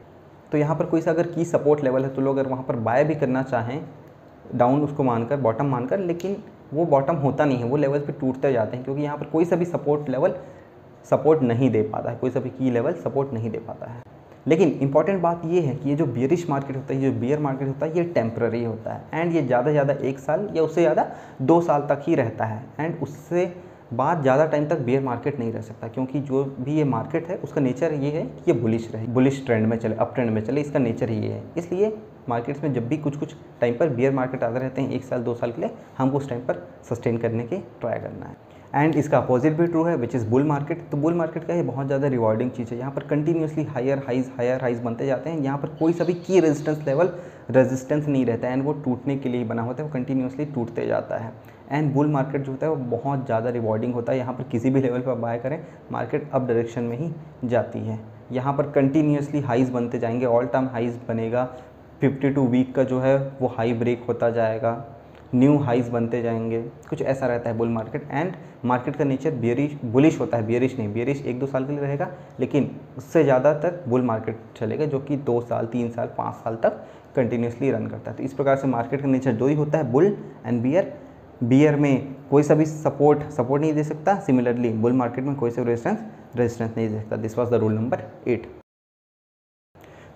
तो 0.52 0.58
यहाँ 0.58 0.76
पर 0.76 0.86
कोई 0.86 1.00
सा 1.00 1.10
अगर 1.10 1.26
की 1.26 1.44
सपोर्ट 1.44 1.84
लेवल 1.84 2.04
है 2.04 2.10
तो 2.10 2.22
लोग 2.22 2.38
अगर 2.38 2.50
वहाँ 2.50 2.64
पर 2.64 2.76
बाय 2.80 3.04
भी 3.04 3.14
करना 3.14 3.42
चाहें 3.42 3.80
डाउन 4.54 4.82
उसको 4.82 5.02
मानकर 5.02 5.36
बॉटम 5.38 5.66
मानकर, 5.66 5.98
लेकिन 6.00 6.36
वो 6.72 6.84
बॉटम 6.86 7.16
होता 7.16 7.44
नहीं 7.44 7.58
है, 7.58 7.64
वो 7.64 7.76
लेवल 7.76 8.00
पे 8.00 8.12
टूटते 8.12 8.52
जाते 8.52 8.76
हैं 8.76 8.84
क्योंकि 8.84 9.02
यहाँ 9.02 9.16
पर 9.18 9.26
कोई 9.26 9.44
सा 9.44 9.56
भी 9.56 9.64
सपोर्ट 9.64 10.08
लेवल 10.08 10.34
सपोर्ट 11.06 11.42
नहीं 11.42 11.70
दे 11.70 11.82
पाता 11.84 12.10
है, 12.10 12.16
कोई 12.16 12.30
सा 12.30 12.40
भी 12.40 12.50
की 12.50 12.70
लेवल 12.70 12.92
सपोर्ट 12.94 13.32
नहीं 13.32 13.50
दे 13.50 13.58
पाता 13.58 13.90
है। 13.90 14.02
लेकिन 14.46 14.68
इंपॉर्टेंट 14.82 15.20
बात 15.22 15.42
ये 15.44 15.60
है 15.60 15.74
कि 15.74 15.88
ये 15.90 15.94
जो 15.96 16.06
बियरिश 16.06 16.48
मार्केट 16.50 16.76
होता 16.76 16.94
है, 16.94 17.00
ये 17.00 17.10
जो 17.10 17.20
बियर 17.20 17.38
मार्केट 17.38 17.68
होता 17.68 17.86
है, 17.86 17.96
ये 17.96 18.04
टेम्प्ररी 18.04 18.64
होता 18.64 18.92
है। 18.92 19.04
एंड 19.14 19.34
ये 19.34 19.42
ज़्यादा 19.42 19.66
से 19.66 19.72
ज़्यादा 19.72 19.94
एक 20.02 20.18
साल 20.18 20.48
या 20.54 20.62
उससे 20.62 20.80
ज़्यादा 20.80 21.10
दो 21.42 21.60
साल 21.60 21.86
तक 21.88 22.02
ही 22.06 22.14
रहता 22.14 22.44
है। 22.44 22.62
एंड 22.80 23.00
उससे 23.02 23.52
बाद 23.94 24.22
ज़्यादा 24.22 24.46
टाइम 24.46 24.66
तक 24.66 24.78
बियर 24.80 25.02
मार्केट 25.02 25.38
नहीं 25.38 25.52
रह 25.52 25.60
सकता, 25.60 25.88
क्योंकि 25.88 26.20
जो 26.20 26.44
भी 26.60 26.74
ये 26.74 26.84
मार्केट 26.84 27.28
है, 27.28 27.36
उसका 27.36 27.60
नेचर 27.60 27.92
ये 27.94 28.10
है 28.10 28.22
कि 28.22 28.50
ये 28.50 28.52
बुलिश 28.52 28.90
रहे। 28.92 29.06
बुलिश 29.08 29.44
ट्रेंड 29.46 29.66
में 29.66 29.76
चले 29.76 29.94
अप 29.94 30.14
ट्रेंड 30.14 30.30
में 30.30 30.42
चले, 30.44 30.60
इसका 30.60 30.78
नेचर 30.78 31.10
ये 31.10 31.28
है। 31.28 31.42
इसलिए 31.58 31.96
मार्केट्स 32.28 32.62
में 32.62 32.72
जब 32.74 32.88
भी 32.88 32.96
कुछ 32.96 33.16
कुछ 33.16 33.34
टाइम 33.60 33.74
पर 33.74 33.88
बियर 33.88 34.12
मार्केट 34.12 34.42
आते 34.42 34.58
रहते 34.58 34.82
हैं, 34.82 34.90
एक 34.90 35.04
साल, 35.04 35.22
दो 35.22 35.34
साल 35.34 35.52
के 35.52 35.60
लिए, 35.60 35.70
हमको 35.98 36.16
उस 36.16 36.28
टाइम 36.28 36.40
पर 36.40 36.66
सस्टेन 36.90 37.18
करने 37.18 37.44
के 37.44 37.58
ट्राई 37.80 37.98
करना 37.98 38.26
है। 38.26 38.36
एंड 38.76 38.96
इसका 38.96 39.18
अपोजिट 39.18 39.52
भी 39.56 39.66
ट्रू 39.66 39.82
है 39.84 39.96
विच 39.96 40.14
इज़ 40.14 40.26
बुल 40.28 40.44
मार्केट 40.44 40.80
तो 40.90 40.96
बुल 40.96 41.14
मार्केट 41.14 41.44
का 41.44 41.54
ये 41.54 41.62
बहुत 41.62 41.86
ज़्यादा 41.86 42.08
रिवॉर्डिंग 42.08 42.50
चीज़ 42.50 42.72
है। 42.72 42.78
यहाँ 42.78 42.90
पर 42.92 43.02
continuously 43.02 43.62
higher 43.64 43.98
highs 43.98 44.30
higher 44.36 44.60
highs 44.62 44.80
बनते 44.80 45.06
जाते 45.06 45.30
हैं। 45.30 45.38
यहाँ 45.38 45.58
पर 45.58 45.68
कोई 45.78 45.92
सभी 45.92 46.14
की 46.16 46.40
रेजिस्टेंस 46.40 46.82
लेवल 46.86 47.10
रेजिस्टेंस 47.50 48.06
नहीं 48.06 48.24
रहता 48.26 48.48
है। 48.48 48.52
एंड 48.52 48.64
वो 48.64 48.72
टूटने 48.74 49.16
के 49.16 49.28
लिए 49.28 49.44
बना 49.44 49.62
होता 49.62 49.82
है। 49.82 49.88
वो 49.88 49.92
कंटिन्यूसली 49.92 50.44
टूटते 50.44 50.86
जाता 50.86 51.18
है। 51.18 51.32
एंड 51.72 51.92
बुल 51.94 52.06
मार्केट 52.06 52.42
जो 52.42 52.52
होता 52.52 52.66
है, 52.66 52.72
वो 52.72 52.96
बहुत 52.96 53.24
ज़्यादा 53.26 53.50
रिवॉर्डिंग 53.50 53.94
होता 53.94 54.12
है। 54.12 54.18
यहाँ 54.18 54.34
पर 54.34 54.44
किसी 54.44 54.70
भी 54.70 54.80
लेवल 54.80 55.00
पर 55.00 55.14
बाय 55.14 55.38
करें 55.38 55.58
मार्केट 55.92 56.30
अप 56.32 56.42
डायरेक्शन 56.42 56.82
में 56.82 56.98
ही 56.98 57.10
जाती 57.44 57.78
है। 57.78 57.98
यहाँ 58.32 58.52
पर 58.52 58.70
कंटिन्यूसली 58.70 59.40
हाइज 59.40 59.70
बनते 59.70 59.98
जाएँगे। 59.98 60.26
ऑल 60.26 60.46
टाइम 60.46 60.66
हाइज 60.66 60.98
बनेगा। 61.08 61.48
52 62.02 62.46
वीक 62.48 62.74
का 62.74 62.84
जो 62.84 63.00
है, 63.00 63.16
वो 63.40 63.48
हाई 63.48 63.72
ब्रेक 63.72 64.04
होता 64.08 64.30
जाएगा। 64.30 64.74
न्यू 65.34 65.56
हाइज 65.58 65.88
बनते 65.88 66.20
जाएँगे। 66.22 66.60
कुछ 66.88 67.02
ऐसा 67.02 67.26
रहता 67.26 67.50
है 67.50 67.56
बुल 67.56 67.68
मार्केट। 67.68 68.08
एंड 68.10 68.32
मार्केट 68.64 68.96
का 68.96 69.04
नेचर 69.04 69.30
बियरिश, 69.32 69.76
बुलिश 69.84 70.18
होता 70.20 70.36
है। 70.36 70.46
बियरिश 70.46 70.78
नहीं, 70.78 70.92
बियरिश 70.92 71.22
एक 71.22 71.38
दो 71.38 71.46
साल 71.46 71.64
के 71.64 71.72
लिए 71.72 71.80
रहेगा, 71.80 72.10
लेकिन 72.40 72.70
उससे 72.98 73.22
ज़्यादा 73.24 73.52
तक 73.54 73.82
बुल 73.88 74.02
मार्केट 74.02 74.38
चलेगा, 74.58 74.86
जो 74.86 74.98
कि 75.00 75.16
दो 75.16 75.40
साल, 75.40 75.66
तीन 75.66 75.90
साल, 75.90 76.06
पाँच 76.18 76.34
साल 76.34 76.56
तक 76.56 76.84
कंटिन्यूसली 77.16 77.70
रन 77.70 77.86
करता 77.86 78.10
है। 78.10 78.16
तो 78.16 78.22
इस 78.22 78.32
प्रकार 78.32 78.56
से 78.56 78.68
मार्केट 78.68 79.02
का 79.02 79.08
नेचर 79.08 79.32
दो 79.32 79.46
ही 79.46 79.54
होता 79.54 79.78
है, 79.78 79.90
बुल 79.92 80.16
एंड 80.46 80.62
बियर 80.62 80.92
बियर 81.42 81.76
में 81.76 82.14
कोई 82.30 82.42
सा 82.42 82.54
भी 82.54 82.66
सपोर्ट 82.66 83.22
सपोर्ट 83.30 83.62
नहीं 83.62 83.72
दे 83.74 83.82
सकता। 83.84 84.14
सिमिलरली 84.20 84.68
बुल 84.70 84.92
मार्केट 84.92 85.24
में 85.24 85.34
कोई 85.36 85.50
सा 85.50 85.62
रेजिस्टेंस 85.62 85.98
रेजिस्टेंस 86.36 86.70
नहीं 86.76 86.88
दे 86.88 86.94
सकता। 86.94 87.16
This 87.16 87.38
was 87.38 87.50
the 87.50 87.54
rule 87.54 87.72
number 87.72 88.02
eight 88.28 88.46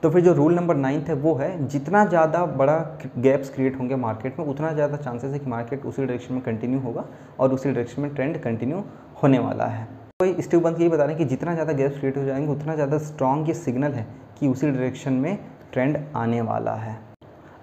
तो 0.03 0.11
फिर 0.11 0.23
जो 0.25 0.33
रूल 0.33 0.55
नंबर 0.55 0.77
नाइन्थ 0.77 1.09
है 1.09 1.15
वो 1.15 1.35
है, 1.35 1.67
जितना 1.69 2.05
ज़्यादा 2.05 2.45
बड़ा 2.47 2.77
गैप्स 3.19 3.51
क्रिएट 3.55 3.79
होंगे 3.79 3.97
मार्केट 3.97 4.39
में, 4.39 4.47
उतना 4.47 4.73
ज़्यादा 4.73 4.97
चांसेस 4.97 5.33
है 5.33 5.39
कि 5.39 5.51
मार्केट 5.51 5.85
उसी 5.87 6.03
डायरेक्शन 6.03 6.35
में 6.35 6.43
कंटिन्यू 6.43 6.79
होगा 6.81 7.05
और 7.41 7.53
उसी 7.53 7.69
डायरेक्शन 7.69 8.03
में 8.03 8.15
ट्रेंड 8.15 8.41
कंटिन्यू 8.43 8.83
होने 9.23 9.39
वाला 9.39 9.65
है। 9.67 9.85
तो 10.21 10.43
स्टीव 10.43 10.61
बंद 10.61 10.81
यही 10.81 10.89
बता 10.89 11.05
रहे 11.05 11.15
हैं 11.15 11.19
कि 11.19 11.29
जितना 11.31 11.53
ज़्यादा 11.55 11.73
गैप्स 11.73 11.99
क्रिएट 11.99 12.17
हो 12.17 12.25
जाएँगे, 12.25 12.49
उतना 12.49 12.75
ज़्यादा 12.75 12.99
स्ट्रॉन्ग 13.01 13.49
ये 13.49 13.55
सिग्नल 13.57 13.93
है 13.93 14.07
कि 14.39 14.49
उसी 14.49 14.71
डायरेक्शन 14.71 15.13
में 15.15 15.39
ट्रेंड 15.73 15.99
आने 16.17 16.41
वाला 16.41 16.75
है। 16.77 16.99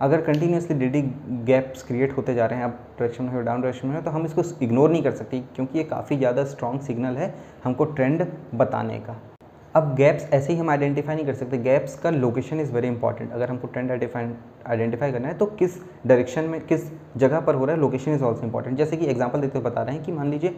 अगर 0.01 0.21
कंटिन्यूसली 0.21 0.77
डेडी 0.79 1.01
गैप्स 1.45 1.83
क्रिएट 1.83 2.15
होते 2.17 2.33
जा 2.35 2.45
रहे 2.45 2.59
हैं 2.59 2.65
अब 2.65 2.77
डायरेक्शन 2.99 3.23
में 3.23 3.45
डाउन 3.45 3.61
डायरेक्शन 3.61 3.87
में 3.87 4.03
तो 4.03 4.11
हम 4.11 4.25
इसको 4.25 4.43
इग्नोर 4.61 4.89
नहीं 4.91 5.03
कर 5.03 5.11
सकते, 5.11 5.39
क्योंकि 5.55 5.77
ये 5.77 5.83
काफ़ी 5.85 6.17
ज़्यादा 6.17 6.43
स्ट्रॉन्ग 6.45 6.81
सिग्नल 6.81 7.17
है 7.17 7.33
हमको 7.63 7.85
ट्रेंड 7.87 8.25
बताने 8.55 8.99
का। 8.99 9.15
अब 9.77 9.93
गैप्स 9.95 10.29
ऐसे 10.33 10.53
ही 10.53 10.59
हम 10.59 10.69
आइडेंटिफाई 10.69 11.15
नहीं 11.15 11.25
कर 11.25 11.33
सकते। 11.35 11.57
गैप्स 11.59 11.97
का 11.99 12.09
लोकेशन 12.09 12.59
इज़ 12.59 12.71
वेरी 12.73 12.87
इंपॉर्टेंट 12.87 13.31
अगर 13.33 13.49
हमको 13.49 13.67
ट्रेंड 13.67 13.91
आइडेंटिफाई 13.91 15.11
करना 15.11 15.27
है 15.27 15.33
तो 15.33 15.45
किस 15.45 15.75
डायरेक्शन 16.07 16.43
में, 16.43 16.59
किस 16.61 16.89
जगह 17.17 17.39
पर 17.39 17.55
हो 17.55 17.65
रहा 17.65 17.75
है 17.75 17.81
लोकेशन 17.81 18.13
इज़ 18.13 18.23
ऑल्सो 18.23 18.43
इंपॉर्टेंट 18.45 18.77
जैसे 18.77 18.97
कि 18.97 19.05
एग्ज़ाम्पल 19.05 19.41
देते 19.41 19.57
हुए 19.57 19.69
बता 19.69 19.83
रहे 19.83 19.95
हैं 19.95 20.03
कि 20.05 20.11
मान 20.11 20.31
लीजिए 20.31 20.49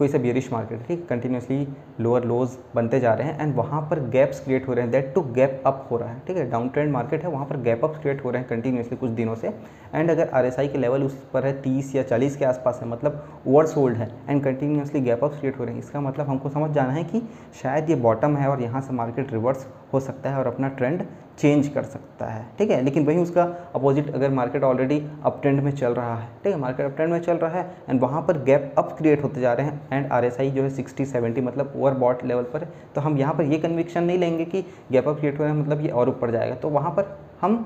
कोई 0.00 0.08
सा 0.08 0.18
बियरिश 0.18 0.48
मार्केट 0.52 0.86
ठीक? 0.86 1.06
कंटिन्यूसली 1.08 1.66
लोअर 2.00 2.24
लोज 2.24 2.56
बनते 2.74 3.00
जा 3.00 3.12
रहे 3.14 3.28
हैं 3.28 3.40
एंड 3.40 3.54
वहाँ 3.56 3.80
पर 3.90 3.98
गैप्स 4.10 4.40
क्रिएट 4.44 4.68
हो 4.68 4.72
रहे 4.72 4.82
हैं 4.82 4.90
दैट 4.92 5.12
टू 5.14 5.20
गैप 5.32 5.62
अप 5.66 5.86
हो 5.90 5.96
रहा 5.96 6.08
है, 6.08 6.22
ठीक 6.26 6.36
है? 6.36 6.48
डाउन 6.50 6.68
ट्रेंड 6.68 6.92
मार्केट 6.92 7.22
है, 7.24 7.30
वहाँ 7.30 7.46
पर 7.46 7.56
गैप 7.62 7.84
अप 7.84 7.98
क्रिएट 8.02 8.24
हो 8.24 8.30
रहे 8.30 8.40
हैं 8.40 8.48
कंटिन्यूसली 8.50 8.96
कुछ 8.96 9.10
दिनों 9.12 9.34
से 9.34 9.48
एंड 9.94 10.10
अगर 10.10 10.28
आरएसआई 10.30 10.68
के 10.68 10.78
लेवल 10.78 11.02
उस 11.04 11.16
पर 11.32 11.46
है, 11.46 11.52
तीस 11.62 11.94
या 11.94 12.02
चालीस 12.04 12.36
के 12.36 12.44
आसपास 12.44 12.78
है 12.82 12.88
मतलब 12.88 13.42
ओवर 13.46 13.66
सोल्ड 13.66 13.96
है 13.96 14.10
and 14.28 14.42
continuously 14.44 15.00
gap 15.00 15.24
up 15.24 15.34
create 15.40 15.58
हो 15.58 15.64
रहे 15.64 15.74
हैं, 15.74 15.82
इसका 15.82 16.00
मतलब 16.00 16.28
हमको 16.28 16.48
समझ 16.48 16.70
जाना 16.70 16.92
है 16.92 17.04
कि 17.04 17.22
शायद 17.62 17.90
ये 17.90 17.96
बॉटम 17.98 18.36
है 18.36 18.48
और 18.48 18.62
यहाँ 18.62 18.80
से 18.80 18.94
मार्केट 18.94 19.32
रिवर्स 19.32 19.66
हो 19.92 20.00
सकता 20.00 20.30
है 20.30 20.38
और 20.38 20.46
अपना 20.46 20.68
ट्रेंड 20.70 21.04
चेंज 21.38 21.68
कर 21.68 21.82
सकता 21.82 22.26
है, 22.26 22.44
ठीक 22.58 22.70
है? 22.70 22.80
लेकिन 22.82 23.06
वहीं 23.06 23.18
उसका 23.18 23.42
अपोजिट 23.74 24.14
अगर 24.14 24.30
मार्केट 24.30 24.64
ऑलरेडी 24.64 24.98
अप 25.24 25.38
ट्रेंड 25.42 25.60
में 25.60 25.70
चल 25.72 25.92
रहा 25.92 26.14
है, 26.16 26.28
ठीक 26.44 26.52
है? 26.52 26.58
मार्केट 26.60 26.86
अप 26.86 26.96
ट्रेंड 26.96 27.12
में 27.12 27.20
चल 27.20 27.36
रहा 27.36 27.60
है 27.60 27.76
एंड 27.88 28.00
वहाँ 28.00 28.22
पर 28.22 28.42
गैप 28.44 28.74
अप 28.78 28.94
क्रिएट 28.98 29.22
होते 29.24 29.40
जा 29.40 29.52
रहे 29.52 29.66
हैं 29.66 29.88
एंड 29.92 30.10
आरएसआई 30.12 30.50
जो 30.50 30.62
है 30.62 30.70
सिक्सटी 30.70 31.04
सेवेंटी 31.06 31.40
मतलब 31.40 31.72
ओवर 31.76 31.94
बॉट 31.94 32.24
लेवल 32.24 32.42
पर 32.52 32.66
तो 32.94 33.00
हम 33.00 33.18
यहाँ 33.18 33.34
पर 33.34 33.44
ये 33.44 33.58
कन्विक्शन 33.58 34.04
नहीं 34.04 34.18
लेंगे 34.18 34.44
कि 34.44 34.64
गैप 34.92 35.08
अप 35.08 35.18
क्रिएट 35.18 35.38
हो 35.38 35.44
रहा 35.44 35.52
है 35.52 35.58
मतलब 35.60 35.80
ये 35.80 35.90
और 35.90 36.08
ऊपर 36.08 36.30
जाएगा 36.30 36.54
तो 36.54 36.68
वहाँ 36.68 36.90
पर 36.90 37.16
हम 37.40 37.64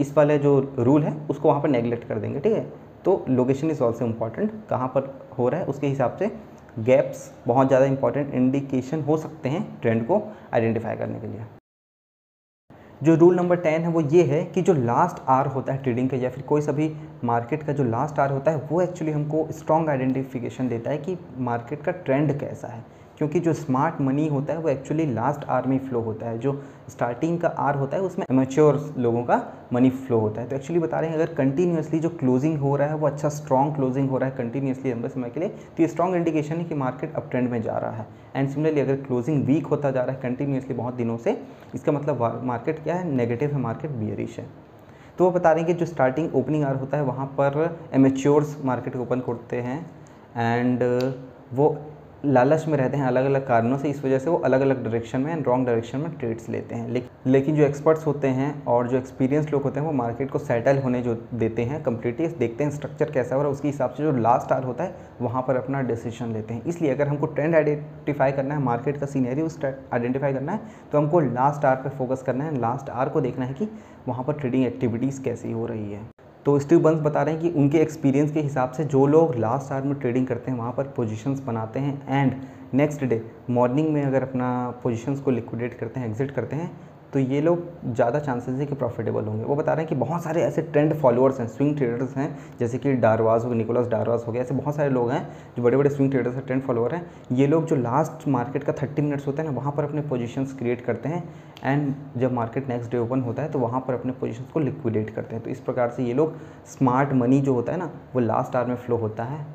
इस 0.00 0.16
वाले 0.16 0.38
जो 0.38 0.58
रूल 0.78 1.02
है 1.02 1.16
उसको 1.30 1.48
वहाँ 1.48 1.62
पर 1.62 1.68
नेगलेक्ट 1.68 2.08
कर 2.08 2.18
देंगे, 2.18 2.40
ठीक 2.40 2.52
है? 2.52 2.66
तो 3.04 3.24
लोकेशन 3.28 3.70
इज़ 3.70 3.82
ऑल्सो 3.82 4.04
इंपॉर्टेंट 4.04 4.52
कहाँ 4.70 4.88
पर 4.88 5.12
हो 5.38 5.48
रहा 5.48 5.60
है 5.60 5.66
उसके 5.66 5.86
हिसाब 5.86 6.16
से 6.16 6.30
गैप्स 6.78 7.30
बहुत 7.46 7.68
ज़्यादा 7.68 7.86
इंपॉर्टेंट 7.86 8.34
इंडिकेशन 8.34 9.00
हो 9.02 9.16
सकते 9.16 9.48
हैं 9.48 9.80
ट्रेंड 9.80 10.06
को 10.06 10.22
आइडेंटिफाई 10.54 10.96
करने 10.96 11.20
के 11.20 11.26
लिए। 11.26 11.44
जो 13.02 13.14
रूल 13.14 13.36
नंबर 13.36 13.56
टेन 13.56 13.82
है, 13.82 13.88
वो 13.88 14.00
ये 14.00 14.22
है 14.24 14.44
कि 14.44 14.62
जो 14.62 14.72
लास्ट 14.74 15.22
आर 15.28 15.46
होता 15.46 15.72
है 15.72 15.82
ट्रेडिंग 15.82 16.08
का 16.10 16.16
या 16.16 16.30
फिर 16.30 16.42
कोई 16.44 16.60
सभी 16.60 16.90
मार्केट 17.24 17.62
का 17.62 17.72
जो 17.72 17.84
लास्ट 17.84 18.18
आर 18.18 18.32
होता 18.32 18.50
है, 18.50 18.56
वो 18.62 18.80
एक्चुअली 18.82 19.12
हमको 19.12 19.46
स्ट्रॉन्ग 19.52 19.88
आइडेंटिफिकेशन 19.88 20.68
देता 20.68 20.90
है 20.90 20.98
कि 20.98 21.16
मार्केट 21.40 21.82
का 21.82 21.92
ट्रेंड 21.92 22.38
कैसा 22.40 22.68
है। 22.68 22.84
क्योंकि 23.18 23.40
जो 23.40 23.52
स्मार्ट 23.52 24.00
मनी 24.00 24.26
होता 24.28 24.52
है, 24.52 24.58
वो 24.58 24.68
एक्चुअली 24.68 25.04
लास्ट 25.06 25.44
आर 25.46 25.66
में 25.66 25.78
फ्लो 25.78 26.00
होता 26.00 26.26
है। 26.26 26.38
जो 26.38 26.52
स्टार्टिंग 26.88 27.38
का 27.40 27.48
आर 27.48 27.76
होता 27.76 27.96
है, 27.96 28.02
उसमें 28.02 28.24
एमेच्योर 28.30 28.78
लोगों 28.98 29.22
का 29.24 29.40
मनी 29.72 29.90
फ्लो 29.90 30.18
होता 30.18 30.40
है। 30.40 30.48
तो 30.48 30.56
एक्चुअली 30.56 30.80
बता 30.80 31.00
रहे 31.00 31.10
हैं, 31.10 31.16
अगर 31.16 31.34
कंटिन्यूसली 31.34 31.98
जो 32.00 32.08
क्लोजिंग 32.10 32.58
हो 32.58 32.74
रहा 32.76 32.88
है, 32.88 32.94
वो 32.94 33.06
अच्छा 33.06 33.28
स्ट्रॉन्ग 33.28 33.74
क्लोजिंग 33.74 34.08
हो 34.10 34.18
रहा 34.18 34.28
है 34.28 34.36
कंटिन्यूसली 34.36 34.92
लंबे 34.92 35.08
समय 35.08 35.30
के 35.30 35.40
लिए 35.40 35.48
तो 35.48 35.82
ये 35.82 35.88
स्ट्रॉन्ग 35.88 36.16
इंडिकेशन 36.16 36.56
है 36.56 36.64
कि 36.64 36.74
मार्केट 36.74 37.14
अप 37.14 37.28
ट्रेंड 37.30 37.50
में 37.50 37.60
जा 37.62 37.76
रहा 37.76 37.90
है। 37.92 38.06
एंड 38.36 38.48
सिमिलरली 38.48 38.80
अगर 38.80 38.96
क्लोजिंग 38.96 39.44
वीक 39.46 39.66
होता 39.66 39.90
जा 39.90 40.02
रहा 40.02 40.14
है 40.14 40.20
कंटिन्यूसली 40.22 40.74
बहुत 40.74 40.94
दिनों 40.94 41.16
से, 41.16 41.40
इसका 41.74 41.92
मतलब 41.92 42.42
मार्केट 42.44 42.82
क्या 42.82 42.94
है? 42.94 43.10
नेगेटिव 43.10 43.52
है 43.52 43.58
मार्केट 43.60 43.90
बियरिश 43.92 44.38
है। 44.38 44.46
तो 45.18 45.24
वो 45.24 45.30
बता 45.30 45.52
रहे 45.52 45.62
हैं 45.62 45.72
कि 45.72 45.78
जो 45.78 45.86
स्टार्टिंग 45.86 46.34
ओपनिंग 46.34 46.64
आर 46.64 46.76
होता 46.76 46.96
है, 46.96 47.02
वहाँ 47.02 47.26
पर 47.40 47.78
एमेच्योर्स 47.94 48.56
मार्केट 48.64 48.96
ओपन 48.96 49.20
करते 49.20 49.56
हैं। 49.58 49.80
एंड 50.36 50.82
वो 51.54 51.76
लालच 52.24 52.66
में 52.68 52.76
रहते 52.78 52.96
हैं 52.96 53.06
अलग 53.06 53.24
अलग 53.24 53.46
कारणों 53.46 53.76
से, 53.78 53.88
इस 53.90 54.04
वजह 54.04 54.18
से 54.18 54.30
वो 54.30 54.36
अलग 54.38 54.60
अलग 54.60 54.82
डायरेक्शन 54.84 55.20
में 55.20 55.32
एंड 55.32 55.46
रॉन्ग 55.46 55.66
डायरेक्शन 55.66 55.98
में 55.98 56.10
ट्रेड्स 56.10 56.48
लेते 56.48 56.74
हैं। 56.74 57.04
लेकिन 57.26 57.56
जो 57.56 57.62
एक्सपर्ट्स 57.64 58.06
होते 58.06 58.28
हैं 58.28 58.64
और 58.64 58.88
जो 58.88 58.96
एक्सपीरियंस 58.98 59.50
लोग 59.52 59.62
होते 59.62 59.80
हैं, 59.80 59.86
वो 59.86 59.92
मार्केट 59.92 60.30
को 60.30 60.38
सेटल 60.38 60.78
होने 60.78 61.02
जो 61.02 61.14
देते 61.34 61.62
हैं 61.62 61.82
कम्प्लीटली 61.82 62.28
देखते 62.28 62.64
हैं 62.64 62.70
स्ट्रक्चर 62.70 63.10
कैसा 63.10 63.36
हो 63.36 63.42
है 63.42 63.48
उसके 63.48 63.68
हिसाब 63.68 63.90
से 63.90 64.02
जो 64.02 64.12
लास्ट 64.12 64.52
आर 64.52 64.64
होता 64.64 64.84
है, 64.84 64.94
वहाँ 65.20 65.42
पर 65.42 65.56
अपना 65.56 65.80
डिसीज़न 65.82 66.32
लेते 66.32 66.54
हैं। 66.54 66.64
इसलिए 66.64 66.94
अगर 66.94 67.08
हमको 67.08 67.26
ट्रेंड 67.26 67.54
आइडेंटिफाई 67.54 68.32
करना 68.32 68.54
है 68.54 68.62
मार्केट 68.62 68.96
का 68.96 69.06
सीनरी 69.06 69.42
उस 69.42 69.60
आइडेंटिफाई 69.64 70.32
करना 70.32 70.52
है 70.52 70.60
तो 70.92 70.98
हमको 70.98 71.20
लास्ट 71.22 71.64
आर 71.64 71.76
पर 71.76 71.98
फोकस 71.98 72.22
करना 72.22 72.44
है। 72.44 72.58
लास्ट 72.60 72.90
आर 72.90 73.08
को 73.08 73.20
देखना 73.20 73.44
है 73.44 73.54
कि 73.54 73.68
वहाँ 74.08 74.24
पर 74.24 74.32
ट्रेडिंग 74.32 74.66
एक्टिविटीज़ 74.66 75.22
कैसी 75.22 75.52
हो 75.52 75.66
रही 75.66 75.92
है। 75.92 76.11
तो 76.46 76.58
स्टीव 76.58 76.80
बंस 76.80 77.00
बता 77.00 77.22
रहे 77.22 77.34
हैं 77.34 77.42
कि 77.42 77.50
उनके 77.50 77.78
एक्सपीरियंस 77.78 78.32
के 78.32 78.40
हिसाब 78.40 78.72
से 78.72 78.84
जो 78.84 79.06
लोग 79.06 79.34
लास्ट 79.34 79.72
आवर 79.72 79.86
में 79.86 79.94
ट्रेडिंग 79.94 80.26
करते 80.26 80.50
हैं, 80.50 80.58
वहाँ 80.58 80.72
पर 80.72 80.84
पोजीशंस 80.96 81.40
बनाते 81.40 81.80
हैं 81.80 82.20
एंड 82.20 82.32
नेक्स्ट 82.74 83.04
डे 83.04 83.20
मॉर्निंग 83.50 83.88
में 83.88 84.02
अगर 84.02 84.22
अपना 84.22 84.48
पोजीशंस 84.82 85.20
को 85.20 85.30
लिक्विडेट 85.30 85.78
करते 85.78 86.00
हैं 86.00 86.08
एग्जिट 86.08 86.30
करते 86.30 86.56
हैं 86.56 86.70
तो 87.12 87.18
ये 87.18 87.40
लोग 87.40 87.64
ज़्यादा 87.86 88.18
चांसेस 88.18 88.58
है 88.58 88.66
कि 88.66 88.74
प्रॉफिटेबल 88.74 89.24
होंगे। 89.24 89.44
वो 89.44 89.56
बता 89.56 89.72
रहे 89.72 89.82
हैं 89.82 89.88
कि 89.88 89.94
बहुत 89.94 90.22
सारे 90.22 90.42
ऐसे 90.42 90.62
ट्रेंड 90.62 90.94
फॉलोअर्स 90.94 91.40
हैं 91.40 91.46
स्विंग 91.48 91.76
ट्रेडर्स 91.76 92.16
हैं, 92.16 92.56
जैसे 92.60 92.78
कि 92.78 92.92
डारवाज 92.94 93.44
हो 93.44 93.48
गया 93.48 93.58
निकोलस 93.58 93.88
डारवाज 93.88 94.24
हो 94.26 94.32
गया, 94.32 94.42
ऐसे 94.42 94.54
बहुत 94.54 94.74
सारे 94.76 94.90
लोग 94.90 95.10
हैं 95.10 95.22
जो 95.56 95.62
बड़े 95.62 95.76
बड़े 95.76 95.90
स्विंग 95.90 96.10
ट्रेडर्स 96.10 96.34
हैं 96.34 96.44
ट्रेंड 96.46 96.62
फॉलोअर 96.62 96.94
हैं। 96.94 97.04
ये 97.32 97.46
लोग 97.46 97.66
जो 97.66 97.76
लास्ट 97.76 98.26
मार्केट 98.28 98.64
का 98.64 98.72
थर्टी 98.72 99.02
मिनट्स 99.02 99.26
होता 99.26 99.42
है 99.42 99.48
ना, 99.48 99.54
वहाँ 99.54 99.72
पर 99.72 99.84
अपने 99.84 100.02
पोजिशन 100.02 100.44
क्रिएट 100.58 100.84
करते 100.84 101.08
हैं 101.08 101.22
एंड 101.64 101.94
जब 102.16 102.32
मार्केट 102.32 102.68
नेक्स्ट 102.68 102.90
डे 102.90 102.98
ओपन 102.98 103.20
होता 103.20 103.42
है 103.42 103.50
तो 103.52 103.58
वहाँ 103.58 103.80
पर 103.80 103.94
अपने 103.94 104.12
पोजिशन 104.12 104.44
को 104.54 104.60
लिक्विडेट 104.60 105.10
करते 105.10 105.34
हैं। 105.34 105.44
तो 105.44 105.50
इस 105.50 105.60
प्रकार 105.60 105.90
से 105.90 106.04
ये 106.04 106.14
लोग 106.14 106.36
स्मार्ट 106.68 107.12
मनी 107.12 107.40
जो 107.40 107.54
होता 107.54 107.72
है 107.72 107.78
ना, 107.78 107.90
वो 108.14 108.20
लास्ट 108.20 108.56
आर 108.56 108.66
में 108.66 108.76
फ्लो 108.76 108.96
होता 108.96 109.24
है। 109.24 109.46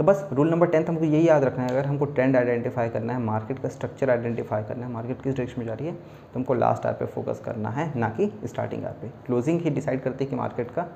तो 0.00 0.04
बस 0.04 0.22
रूल 0.32 0.50
नंबर 0.50 0.66
टेंथ 0.66 0.84
हमको 0.88 1.04
यही 1.04 1.28
याद 1.28 1.44
रखना 1.44 1.62
है, 1.62 1.70
अगर 1.70 1.86
हमको 1.86 2.04
ट्रेंड 2.06 2.36
आइडेंटिफाई 2.36 2.88
करना 2.88 3.12
है 3.12 3.20
मार्केट 3.20 3.58
का 3.58 3.68
स्ट्रक्चर 3.68 4.10
आइडेंटिफाई 4.10 4.62
करना 4.62 4.86
है 4.86 4.92
मार्केट 4.92 5.20
किस 5.22 5.34
डायरेक्शन 5.34 5.60
में 5.60 5.66
जा 5.66 5.74
रही 5.74 5.86
है 5.86 5.92
तो 5.94 6.32
हमको 6.34 6.54
लास्ट 6.54 6.86
आर 6.86 6.92
पे 6.92 7.06
फोकस 7.06 7.40
करना 7.44 7.70
है, 7.70 7.92
ना 7.98 8.08
कि 8.10 8.30
स्टार्टिंग 8.44 8.84
आर 8.84 8.92
पे। 8.92 9.08
क्लोजिंग 9.26 9.60
ही 9.60 9.70
डिसाइड 9.70 10.02
करती 10.02 10.24
है 10.24 10.30
कि 10.30 10.36
मार्केट 10.36 10.70
का 10.70 10.86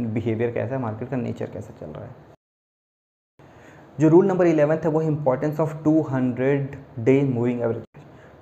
बिहेवियर 0.00 0.50
कैसा 0.50 0.74
है 0.74 0.80
मार्केट 0.82 1.10
का 1.10 1.16
नेचर 1.16 1.50
कैसा 1.50 1.74
चल 1.80 1.90
रहा 1.90 2.04
है। 2.04 2.14
जो 3.98 4.08
रूल 4.08 4.26
नंबर 4.26 4.46
इलेवंथ 4.46 4.84
है 4.84 4.90
वो 4.90 5.02
importance 5.02 5.60
of 5.60 5.74
200 5.84 6.76
day 7.00 7.20
moving 7.24 7.60
average 7.62 7.84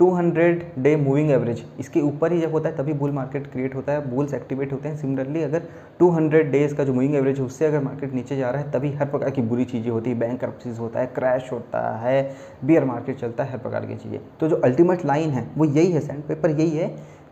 200 0.00 0.62
day 0.78 0.95
moving 0.97 1.30
average 1.30 1.62
इसके 1.80 2.00
ऊपर 2.00 2.33
ही 2.33 2.40
जब 2.40 2.52
होता 2.52 2.69
है, 2.69 2.76
तभी 2.76 2.92
बुल 2.92 3.11
मार्केट 3.11 3.47
क्रिएट 3.47 3.75
होता 3.75 3.92
है। 3.92 4.11
बुल्स 4.11 4.35
एक्टिवेट 4.35 4.73
होते 4.73 4.88
हैं। 4.88 4.97
सिमिलरली 4.97 5.42
अगर 5.42 5.62
200 6.00 6.50
डेज़ 6.50 6.75
का 6.75 6.85
जो 6.85 6.92
मूविंग 6.92 7.14
एवरेज 7.14 7.38
है, 7.38 7.45
उससे 7.45 7.66
अगर 7.66 7.80
मार्केट 7.80 8.14
नीचे 8.14 8.37
जा 8.37 8.50
रहा 8.50 8.62
है, 8.62 8.71
तभी 8.73 8.92
हर 8.92 9.07
प्रकार 9.07 9.30
की 9.30 9.42
बुरी 9.42 9.64
चीज़ें 9.64 9.90
होती 9.90 10.11
है। 10.11 10.19
बैंक 10.19 10.40
करप्सीज 10.40 10.78
होता 10.78 11.00
है 11.00 11.07
क्रैश 11.07 11.52
होता 11.52 11.99
है 11.99 12.23
बियर 12.64 12.85
मार्केट 12.85 13.19
चलता 13.19 13.45
है, 13.45 13.52
हर 13.52 13.59
प्रकार 13.59 13.87
की 13.87 13.97
चीज़ें। 13.97 14.21
तो 14.40 14.49
जो 14.49 14.57
अल्टीमेट 14.57 15.04
लाइन 15.07 15.30
है, 15.30 15.47
वो 15.57 15.64
यही 15.64 15.92
है 15.92 16.00
सैंड 16.00 16.23
पेपर 16.23 16.50
यही 16.50 16.71
है 16.71 16.88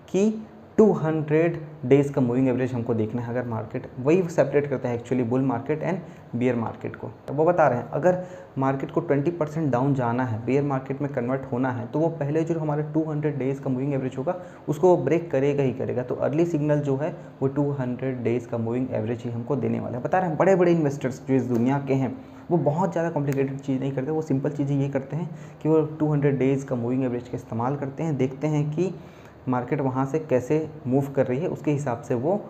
कि 0.08 0.30
200 0.78 1.56
डेज़ 1.87 2.12
का 2.12 2.20
मूविंग 2.20 2.49
एवरेज 2.49 2.73
हमको 2.73 2.94
देखना 2.94 3.23
है 3.23 3.30
अगर 3.30 3.47
मार्केट 3.49 3.87
वही 3.99 4.23
सेपरेट 4.30 4.66
करता 4.66 4.88
है 4.88 4.94
actually 4.94 5.25
bull 5.25 5.42
market 5.42 5.82
and 5.82 5.99
bear 6.37 6.56
market 6.56 6.97
को। 6.97 7.11
तो 7.28 7.35
वो 7.35 7.44
बता 7.44 7.66
रहे 7.68 7.78
हैं, 7.78 7.88
अगर 7.88 8.23
मार्केट 8.58 8.90
को 8.90 9.00
20 9.02 9.30
परसेंट 9.38 9.70
डाउन 9.73 9.94
जाना 9.94 10.25
है 10.25 10.44
बियर 10.47 10.62
मार्केट 10.64 11.00
में 11.02 11.11
कन्वर्ट 11.12 11.50
होना 11.52 11.70
है 11.70 11.87
तो 11.87 11.99
वो 11.99 12.08
पहले 12.20 12.44
जो 12.44 12.58
हमारे 12.61 12.82
200 12.94 13.38
डेज़ 13.38 13.61
का 13.61 13.70
मूविंग 13.70 13.94
एवरेज 13.94 14.18
होगा, 14.18 14.37
उसको 14.68 14.88
वो 14.88 15.02
ब्रेक 15.04 15.30
करेगा 15.30 15.62
ही 15.62 15.73
करेगा। 15.73 16.02
तो 16.02 16.14
अर्ली 16.16 16.47
सिग्नल 16.47 16.80
जो 16.80 16.97
है, 16.97 17.14
वो 17.42 17.49
200 17.50 18.23
डेज़ 18.23 18.49
का 18.49 18.58
मूविंग 18.58 18.88
एवरेज 18.94 19.23
ही 19.25 19.30
हमको 19.30 19.56
देने 19.56 19.80
वाला 19.80 19.97
है। 19.97 20.02
बता 20.04 20.18
रहे 20.18 20.28
हैं 20.28 20.38
बड़े 20.38 20.56
बड़े 20.56 20.73
इन्वेस्टर्स 20.73 21.23
जो 21.28 21.35
इस 21.35 21.49
दुनिया 21.49 21.78
के 21.88 21.94
हैं, 21.94 22.16
वो 22.50 22.58
बहुत 22.58 22.92
ज़्यादा 22.92 23.11
कॉम्प्लिकेटेड 23.11 23.61
चीज़ 23.61 23.80
नहीं 23.80 23.92
करते, 23.92 24.11
वो 24.11 24.23
सिंपल 24.23 24.50
चीज़ें 24.50 24.76
ये 24.76 24.88
करते 24.88 25.16
हैं 25.16 25.30
कि 25.62 25.68
वो 25.68 25.80
टू 25.99 26.14
डेज़ 26.16 26.66
का 26.66 26.76
मूविंग 26.76 27.04
एवरेज 27.04 27.28
का 27.28 27.37
इस्तेमाल 27.37 27.76
करते 27.76 28.02
हैं, 28.02 28.16
देखते 28.16 28.47
हैं 28.47 28.70
कि 28.70 28.92
मार्केट 29.49 29.81
वहाँ 29.81 30.07
से 30.07 30.19
कैसे 30.21 30.69
मूव 30.87 31.12
कर 31.12 31.26
रही 31.26 31.40
है, 31.40 31.49
उसके 31.49 31.71
हिसाब 31.71 32.02
से 32.02 32.14
वो 32.17 32.40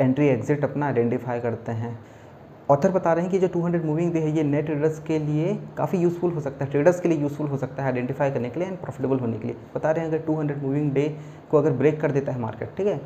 एंट्री 0.00 0.26
एग्जिट 0.26 0.64
अपना 0.64 0.86
आइडेंटिफाई 0.86 1.40
करते 1.40 1.72
हैं। 1.72 1.98
ऑथर 2.70 2.90
बता 2.92 3.12
रहे 3.12 3.24
हैं 3.24 3.32
कि 3.32 3.38
जो 3.38 3.48
200 3.50 3.84
मूविंग 3.84 4.12
डे 4.12 4.20
है, 4.20 4.30
ये 4.30 4.42
नेट 4.42 4.66
ट्रेडर्स 4.66 4.98
के 5.00 5.18
लिए 5.18 5.54
काफ़ी 5.76 5.98
यूज़फुल 5.98 6.32
हो 6.32 6.40
सकता 6.40 6.64
है। 6.64 6.70
ट्रेडर्स 6.70 7.00
के 7.00 7.08
लिए 7.08 7.18
यूज़फुल 7.18 7.46
हो 7.46 7.56
सकता 7.56 7.82
है 7.82 7.88
आइडेंटिफाई 7.88 8.30
करने 8.30 8.50
के 8.50 8.60
लिए 8.60 8.68
एंड 8.68 8.78
प्रॉफिटेबल 8.78 9.18
होने 9.18 9.38
के 9.38 9.46
लिए। 9.48 9.56
बता 9.74 9.90
रहे 9.90 10.04
हैं 10.04 10.10
अगर 10.10 10.24
200 10.24 10.62
मूविंग 10.62 10.92
डे 10.92 11.08
को 11.50 11.58
अगर 11.58 11.72
ब्रेक 11.72 12.00
कर 12.00 12.12
देता 12.12 12.32
है 12.32 12.40
मार्केट 12.40 12.76
ठीक 12.76 12.86
है? 12.86 13.00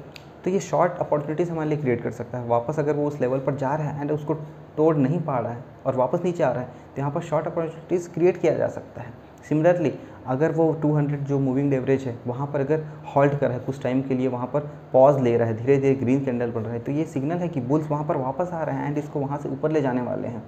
तो 0.44 0.50
ये 0.50 0.60
शॉर्ट 0.60 0.98
अपॉर्चुनिटीज़ 1.00 1.50
हमारे 1.50 1.68
लिए 1.68 1.78
क्रिएट 1.78 2.02
कर 2.02 2.10
सकता 2.10 2.38
है। 2.38 2.46
वापस 2.48 2.78
अगर 2.78 2.96
वो 2.96 3.06
उस 3.08 3.20
लेवल 3.20 3.38
पर 3.38 3.56
जा 3.56 3.74
रहा 3.74 3.90
है 3.90 4.00
एंड 4.00 4.12
उसको 4.12 4.34
तोड़ 4.76 4.96
नहीं 4.96 5.20
पा 5.20 5.38
रहा 5.38 5.52
है 5.52 5.64
और 5.86 5.96
वापस 5.96 6.24
नीचे 6.24 6.42
आ 6.42 6.50
रहा 6.50 6.62
है 6.62 6.68
तो 6.94 7.00
यहाँ 7.00 7.10
पर 7.12 7.20
शॉर्ट 7.22 7.46
अपॉर्चुनिटीज़ 7.46 8.08
क्रिएट 8.10 8.40
किया 8.40 8.54
जा 8.54 8.68
सकता 8.68 9.02
है। 9.02 9.12
सिमिलरली 9.48 9.92
अगर 10.26 10.52
वो 10.52 10.72
200 10.82 11.16
जो 11.28 11.38
मूविंग 11.38 11.72
एवरेज 11.74 12.02
है, 12.02 12.16
वहाँ 12.26 12.46
पर 12.46 12.60
अगर 12.60 12.84
हॉल्ट 13.06 13.32
कर 13.32 13.46
रहा 13.46 13.56
है 13.56 13.64
कुछ 13.64 13.82
टाइम 13.82 14.02
के 14.02 14.14
लिए, 14.14 14.28
वहाँ 14.28 14.46
पर 14.46 14.60
पॉज 14.92 15.20
ले 15.22 15.36
रहा 15.36 15.48
है 15.48 15.56
धीरे 15.56 15.76
धीरे 15.78 15.94
ग्रीन 15.94 16.24
कैंडल 16.24 16.50
बन 16.50 16.62
रहा 16.62 16.72
है 16.72 16.80
तो 16.80 16.92
ये 16.92 17.04
सिग्नल 17.06 17.36
है 17.36 17.48
कि 17.48 17.60
बुल्स 17.62 17.90
वहाँ 17.90 18.04
पर 18.04 18.16
वापस 18.16 18.50
आ 18.52 18.62
रहे 18.64 18.76
हैं 18.76 18.86
एंड 18.86 18.98
इसको 18.98 19.20
वहाँ 19.20 19.38
से 19.38 19.48
ऊपर 19.48 19.70
ले 19.70 19.80
जाने 19.82 20.02
वाले 20.02 20.28
हैं। 20.28 20.42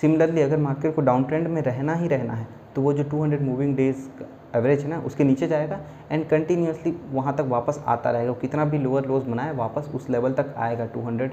सिमिलरली 0.00 0.42
अगर 0.42 0.56
मार्केट 0.58 0.94
को 0.94 1.02
डाउन 1.02 1.24
ट्रेंड 1.24 1.48
में 1.48 1.60
रहना 1.62 1.94
ही 1.94 2.08
रहना 2.08 2.34
है 2.34 2.46
तो 2.74 2.82
वो 2.82 2.92
जो 2.92 3.04
200 3.06 3.40
मूविंग 3.42 3.74
डेज़ 3.76 4.08
एवरेज 4.56 4.82
है 4.82 4.88
ना, 4.88 4.98
उसके 4.98 5.24
नीचे 5.24 5.46
जाएगा 5.48 5.78
एंड 6.10 6.28
कंटिन्यूसली 6.28 6.94
वहाँ 7.12 7.34
तक 7.36 7.44
वापस 7.48 7.82
आता 7.86 8.10
रहेगा। 8.10 8.32
कितना 8.40 8.64
भी 8.64 8.78
लोअर 8.78 9.06
लोज 9.06 9.24
बनाए, 9.24 9.54
वापस 9.54 9.90
उस 9.94 10.08
लेवल 10.10 10.32
तक 10.32 10.54
आएगा 10.58 10.86
200 10.92 11.30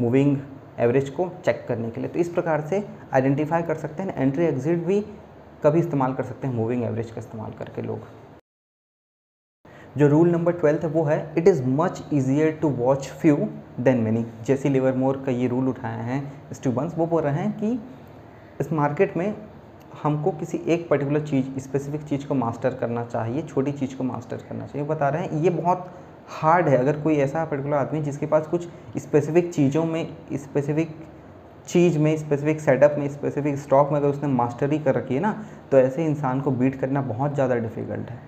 मूविंग 0.00 0.36
एवरेज 0.78 1.08
को 1.10 1.28
चेक 1.44 1.64
करने 1.68 1.90
के 1.90 2.00
लिए। 2.00 2.10
तो 2.10 2.18
इस 2.18 2.28
प्रकार 2.28 2.60
से 2.60 2.82
आइडेंटिफाई 3.14 3.62
कर 3.62 3.74
सकते 3.76 4.02
हैं 4.02 4.14
एंट्री 4.16 4.44
एग्जिट 4.44 4.84
भी 4.86 5.04
कभी 5.62 5.78
इस्तेमाल 5.78 6.14
कर 6.14 6.24
सकते 6.24 6.46
हैं 6.46 6.54
मूविंग 6.54 6.82
एवरेज 6.84 7.10
का 7.10 7.18
इस्तेमाल 7.18 7.52
करके 7.58 7.82
लोग। 7.82 8.00
जो 9.96 10.08
रूल 10.08 10.30
नंबर 10.30 10.52
ट्वेल्थ 10.52 10.82
है, 10.82 10.88
वो 10.88 11.02
है 11.04 11.34
it 11.38 11.48
is 11.48 11.62
much 11.66 12.02
easier 12.12 12.50
to 12.52 12.68
watch 12.68 13.06
few 13.20 13.36
than 13.80 14.00
many 14.00 14.24
जैसी 14.46 14.68
लिवर 14.68 14.94
मोर 14.94 15.22
का 15.26 15.32
ये 15.32 15.48
रूल 15.48 15.68
उठाए 15.68 16.02
हैं 16.02 16.52
स्टूबंस 16.52 16.94
वो 16.96 17.06
बोल 17.06 17.22
रहे 17.22 17.34
हैं 17.34 17.52
कि 17.52 17.78
इस 18.60 18.72
मार्केट 18.72 19.16
में 19.16 19.34
हमको 20.02 20.30
किसी 20.30 20.58
एक 20.66 20.88
पर्टिकुलर 20.88 21.26
चीज़ 21.26 21.58
स्पेसिफिक 21.60 22.02
चीज़ 22.02 22.26
को 22.26 22.34
मास्टर 22.34 22.74
करना 22.74 23.04
चाहिए, 23.04 23.42
छोटी 23.42 23.72
चीज़ 23.72 23.96
को 23.96 24.04
मास्टर 24.04 24.36
करना 24.38 24.66
चाहिए। 24.66 24.86
बता 24.88 25.08
रहे 25.08 25.22
हैं, 25.22 25.42
ये 25.42 25.50
बहुत 25.50 25.90
हार्ड 26.30 26.68
है। 26.68 26.76
अगर 26.76 27.00
कोई 27.02 27.16
ऐसा 27.16 27.44
पर्टिकुलर 27.44 27.76
आदमी 27.76 28.00
जिसके 28.02 28.26
पास 28.26 28.46
कुछ 28.46 28.68
स्पेसिफिक 28.96 29.52
चीज़ों 29.52 29.84
में 29.84 30.16
स्पेसिफिक 30.32 30.96
चीज़ 31.68 31.98
में 31.98 32.16
स्पेसिफिक 32.16 32.60
सेटअप 32.60 32.94
में 32.98 33.08
स्पेसिफिक 33.08 33.56
स्टॉक 33.58 33.92
में 33.92 33.98
अगर 33.98 34.08
उसने 34.08 34.28
मास्टरी 34.30 34.78
कर 34.78 34.94
रखी 34.94 35.14
है 35.14 35.20
ना 35.20 35.32
तो 35.70 35.78
ऐसे 35.78 36.04
इंसान 36.04 36.40
को 36.40 36.50
बीट 36.52 36.80
करना 36.80 37.00
बहुत 37.04 37.34
ज़्यादा 37.34 37.54
डिफ़िकल्ट 37.56 38.10
है। 38.10 38.18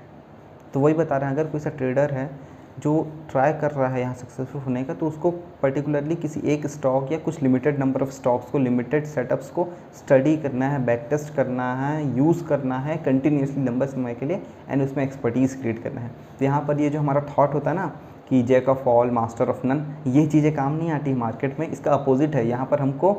तो 0.74 0.80
वही 0.80 0.94
बता 0.94 1.16
रहे 1.16 1.30
हैं, 1.30 1.36
अगर 1.36 1.50
कोई 1.50 1.60
सा 1.60 1.70
ट्रेडर 1.70 2.10
है 2.10 2.30
जो 2.78 2.90
ट्राई 3.30 3.52
कर 3.52 3.70
रहा 3.70 3.88
है 3.88 4.00
यहाँ 4.00 4.14
सक्सेसफुल 4.14 4.60
होने 4.62 4.82
का 4.84 4.94
तो 4.94 5.06
उसको 5.06 5.30
पर्टिकुलरली 5.62 6.16
किसी 6.16 6.40
एक 6.46 6.66
स्टॉक 6.66 7.12
या 7.12 7.18
कुछ 7.18 7.42
लिमिटेड 7.42 7.78
नंबर 7.78 8.02
ऑफ़ 8.02 8.10
स्टॉक्स 8.12 8.50
को 8.50 8.58
लिमिटेड 8.58 9.06
सेटअप्स 9.06 9.48
को 9.50 9.66
स्टडी 9.96 10.36
करना 10.36 10.68
है 10.68 10.84
बैक 10.86 11.06
टेस्ट 11.10 11.34
करना 11.34 11.74
है 11.76 12.16
यूज़ 12.18 12.44
करना 12.44 12.78
है 12.80 12.96
कंटिन्यूसली 13.06 13.64
लंबे 13.64 13.86
समय 13.86 14.14
के 14.14 14.26
लिए 14.26 14.42
एंड 14.68 14.82
उसमें 14.82 15.02
एक्सपर्टीज़ 15.04 15.56
क्रिएट 15.60 15.82
करना 15.82 16.00
है। 16.00 16.10
तो 16.38 16.44
यहाँ 16.44 16.60
पर 16.68 16.80
ये 16.80 16.90
जो 16.90 16.98
हमारा 16.98 17.20
थाट 17.30 17.54
होता 17.54 17.70
है 17.70 17.76
ना 17.76 17.90
कि 18.28 18.42
jack 18.42 18.68
of 18.68 18.88
all 18.88 19.10
master 19.10 19.48
of 19.48 19.66
none, 19.66 19.84
ये 20.06 20.26
चीज़ें 20.26 20.54
काम 20.54 20.72
नहीं 20.72 20.90
आती 20.90 21.14
मार्केट 21.14 21.58
में, 21.60 21.68
इसका 21.68 21.92
अपोजिट 21.92 22.34
है। 22.34 22.46
यहाँ 22.48 22.66
पर 22.66 22.80
हमको 22.80 23.16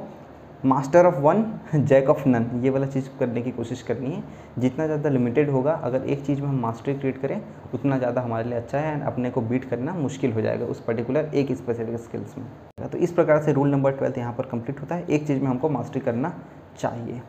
master 0.65 1.05
of 1.05 1.15
one, 1.15 1.43
jack 1.75 2.09
of 2.09 2.27
none, 2.27 2.49
ये 2.63 2.69
वाला 2.69 2.87
चीज़ 2.87 3.07
करने 3.19 3.41
की 3.41 3.51
कोशिश 3.51 3.81
करनी 3.81 4.11
है। 4.11 4.23
जितना 4.59 4.85
ज़्यादा 4.85 5.09
लिमिटेड 5.09 5.49
होगा, 5.49 5.73
अगर 5.73 6.05
एक 6.05 6.25
चीज़ 6.25 6.41
में 6.41 6.47
हम 6.47 6.59
मास्टरी 6.61 6.93
क्रिएट 6.93 7.21
करें, 7.21 7.41
उतना 7.73 7.97
ज़्यादा 7.97 8.21
हमारे 8.21 8.49
लिए 8.49 8.57
अच्छा 8.57 8.77
है 8.77 8.93
एंड 8.93 9.03
अपने 9.03 9.29
को 9.29 9.41
बीट 9.41 9.65
करना 9.65 9.93
मुश्किल 9.93 10.33
हो 10.33 10.41
जाएगा 10.41 10.65
उस 10.65 10.83
पर्टिकुलर 10.83 11.31
एक 11.33 11.51
स्पेसिफिक 11.53 11.99
स्किल्स 11.99 12.37
में। 12.37 12.89
तो 12.89 12.97
इस 12.97 13.11
प्रकार 13.11 13.41
से 13.43 13.53
रूल 13.53 13.69
नंबर 13.69 13.91
ट्वेल्थ 13.91 14.17
यहाँ 14.17 14.33
पर 14.33 14.45
कंप्लीट 14.45 14.81
होता 14.81 14.95
है। 14.95 15.05
एक 15.05 15.27
चीज़ 15.27 15.41
में 15.41 15.47
हमको 15.47 15.69
मास्टरी 15.69 16.01
करना 16.01 16.33
चाहिए। 16.79 17.21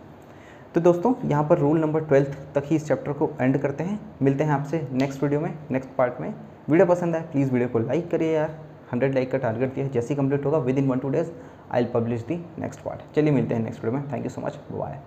तो 0.74 0.80
दोस्तों, 0.80 1.14
यहाँ 1.24 1.44
पर 1.44 1.58
रूल 1.58 1.80
नंबर 1.80 2.00
ट्वेल्थ 2.00 2.36
तक 2.54 2.64
ही 2.66 2.76
इस 2.76 2.86
चैप्टर 2.88 3.12
को 3.12 3.30
एंड 3.40 3.58
करते 3.58 3.84
हैं। 3.84 3.98
मिलते 4.22 4.44
हैं 4.44 4.52
आपसे 4.52 4.86
नेक्स्ट 4.92 5.22
वीडियो 5.22 5.40
में 5.40 5.54
नेक्स्ट 5.70 5.90
पार्ट 5.96 6.20
में। 6.20 6.32
वीडियो 6.68 6.86
पसंद 6.86 7.14
है 7.16 7.22
प्लीज़ 7.30 7.50
वीडियो 7.52 7.68
को 7.68 7.78
लाइक 7.78 8.10
करिए 8.10 8.32
यार। 8.32 8.50
हंड्रेड 8.92 9.14
लाइक 9.14 9.30
का 9.32 9.38
टारगेट 9.38 9.74
दिया 9.74 9.86
जैसे 9.88 10.14
कंप्लीट 10.14 10.44
होगा 10.46 10.58
within 10.78 10.88
one 10.88 10.98
two 10.98 11.08
days 11.08 11.30
I 11.72 11.84
publish 11.94 12.22
the 12.22 12.36
next 12.58 12.80
part 12.80 13.14
चलिए 13.16 13.32
मिलते 13.32 13.54
हैं 13.54 13.62
नेक्स्ट 13.62 13.84
वीडियो 13.84 14.00
में। 14.00 14.12
Thank 14.12 14.24
you 14.24 14.30
so 14.30 14.40
much 14.40 14.58
bye 14.72 14.98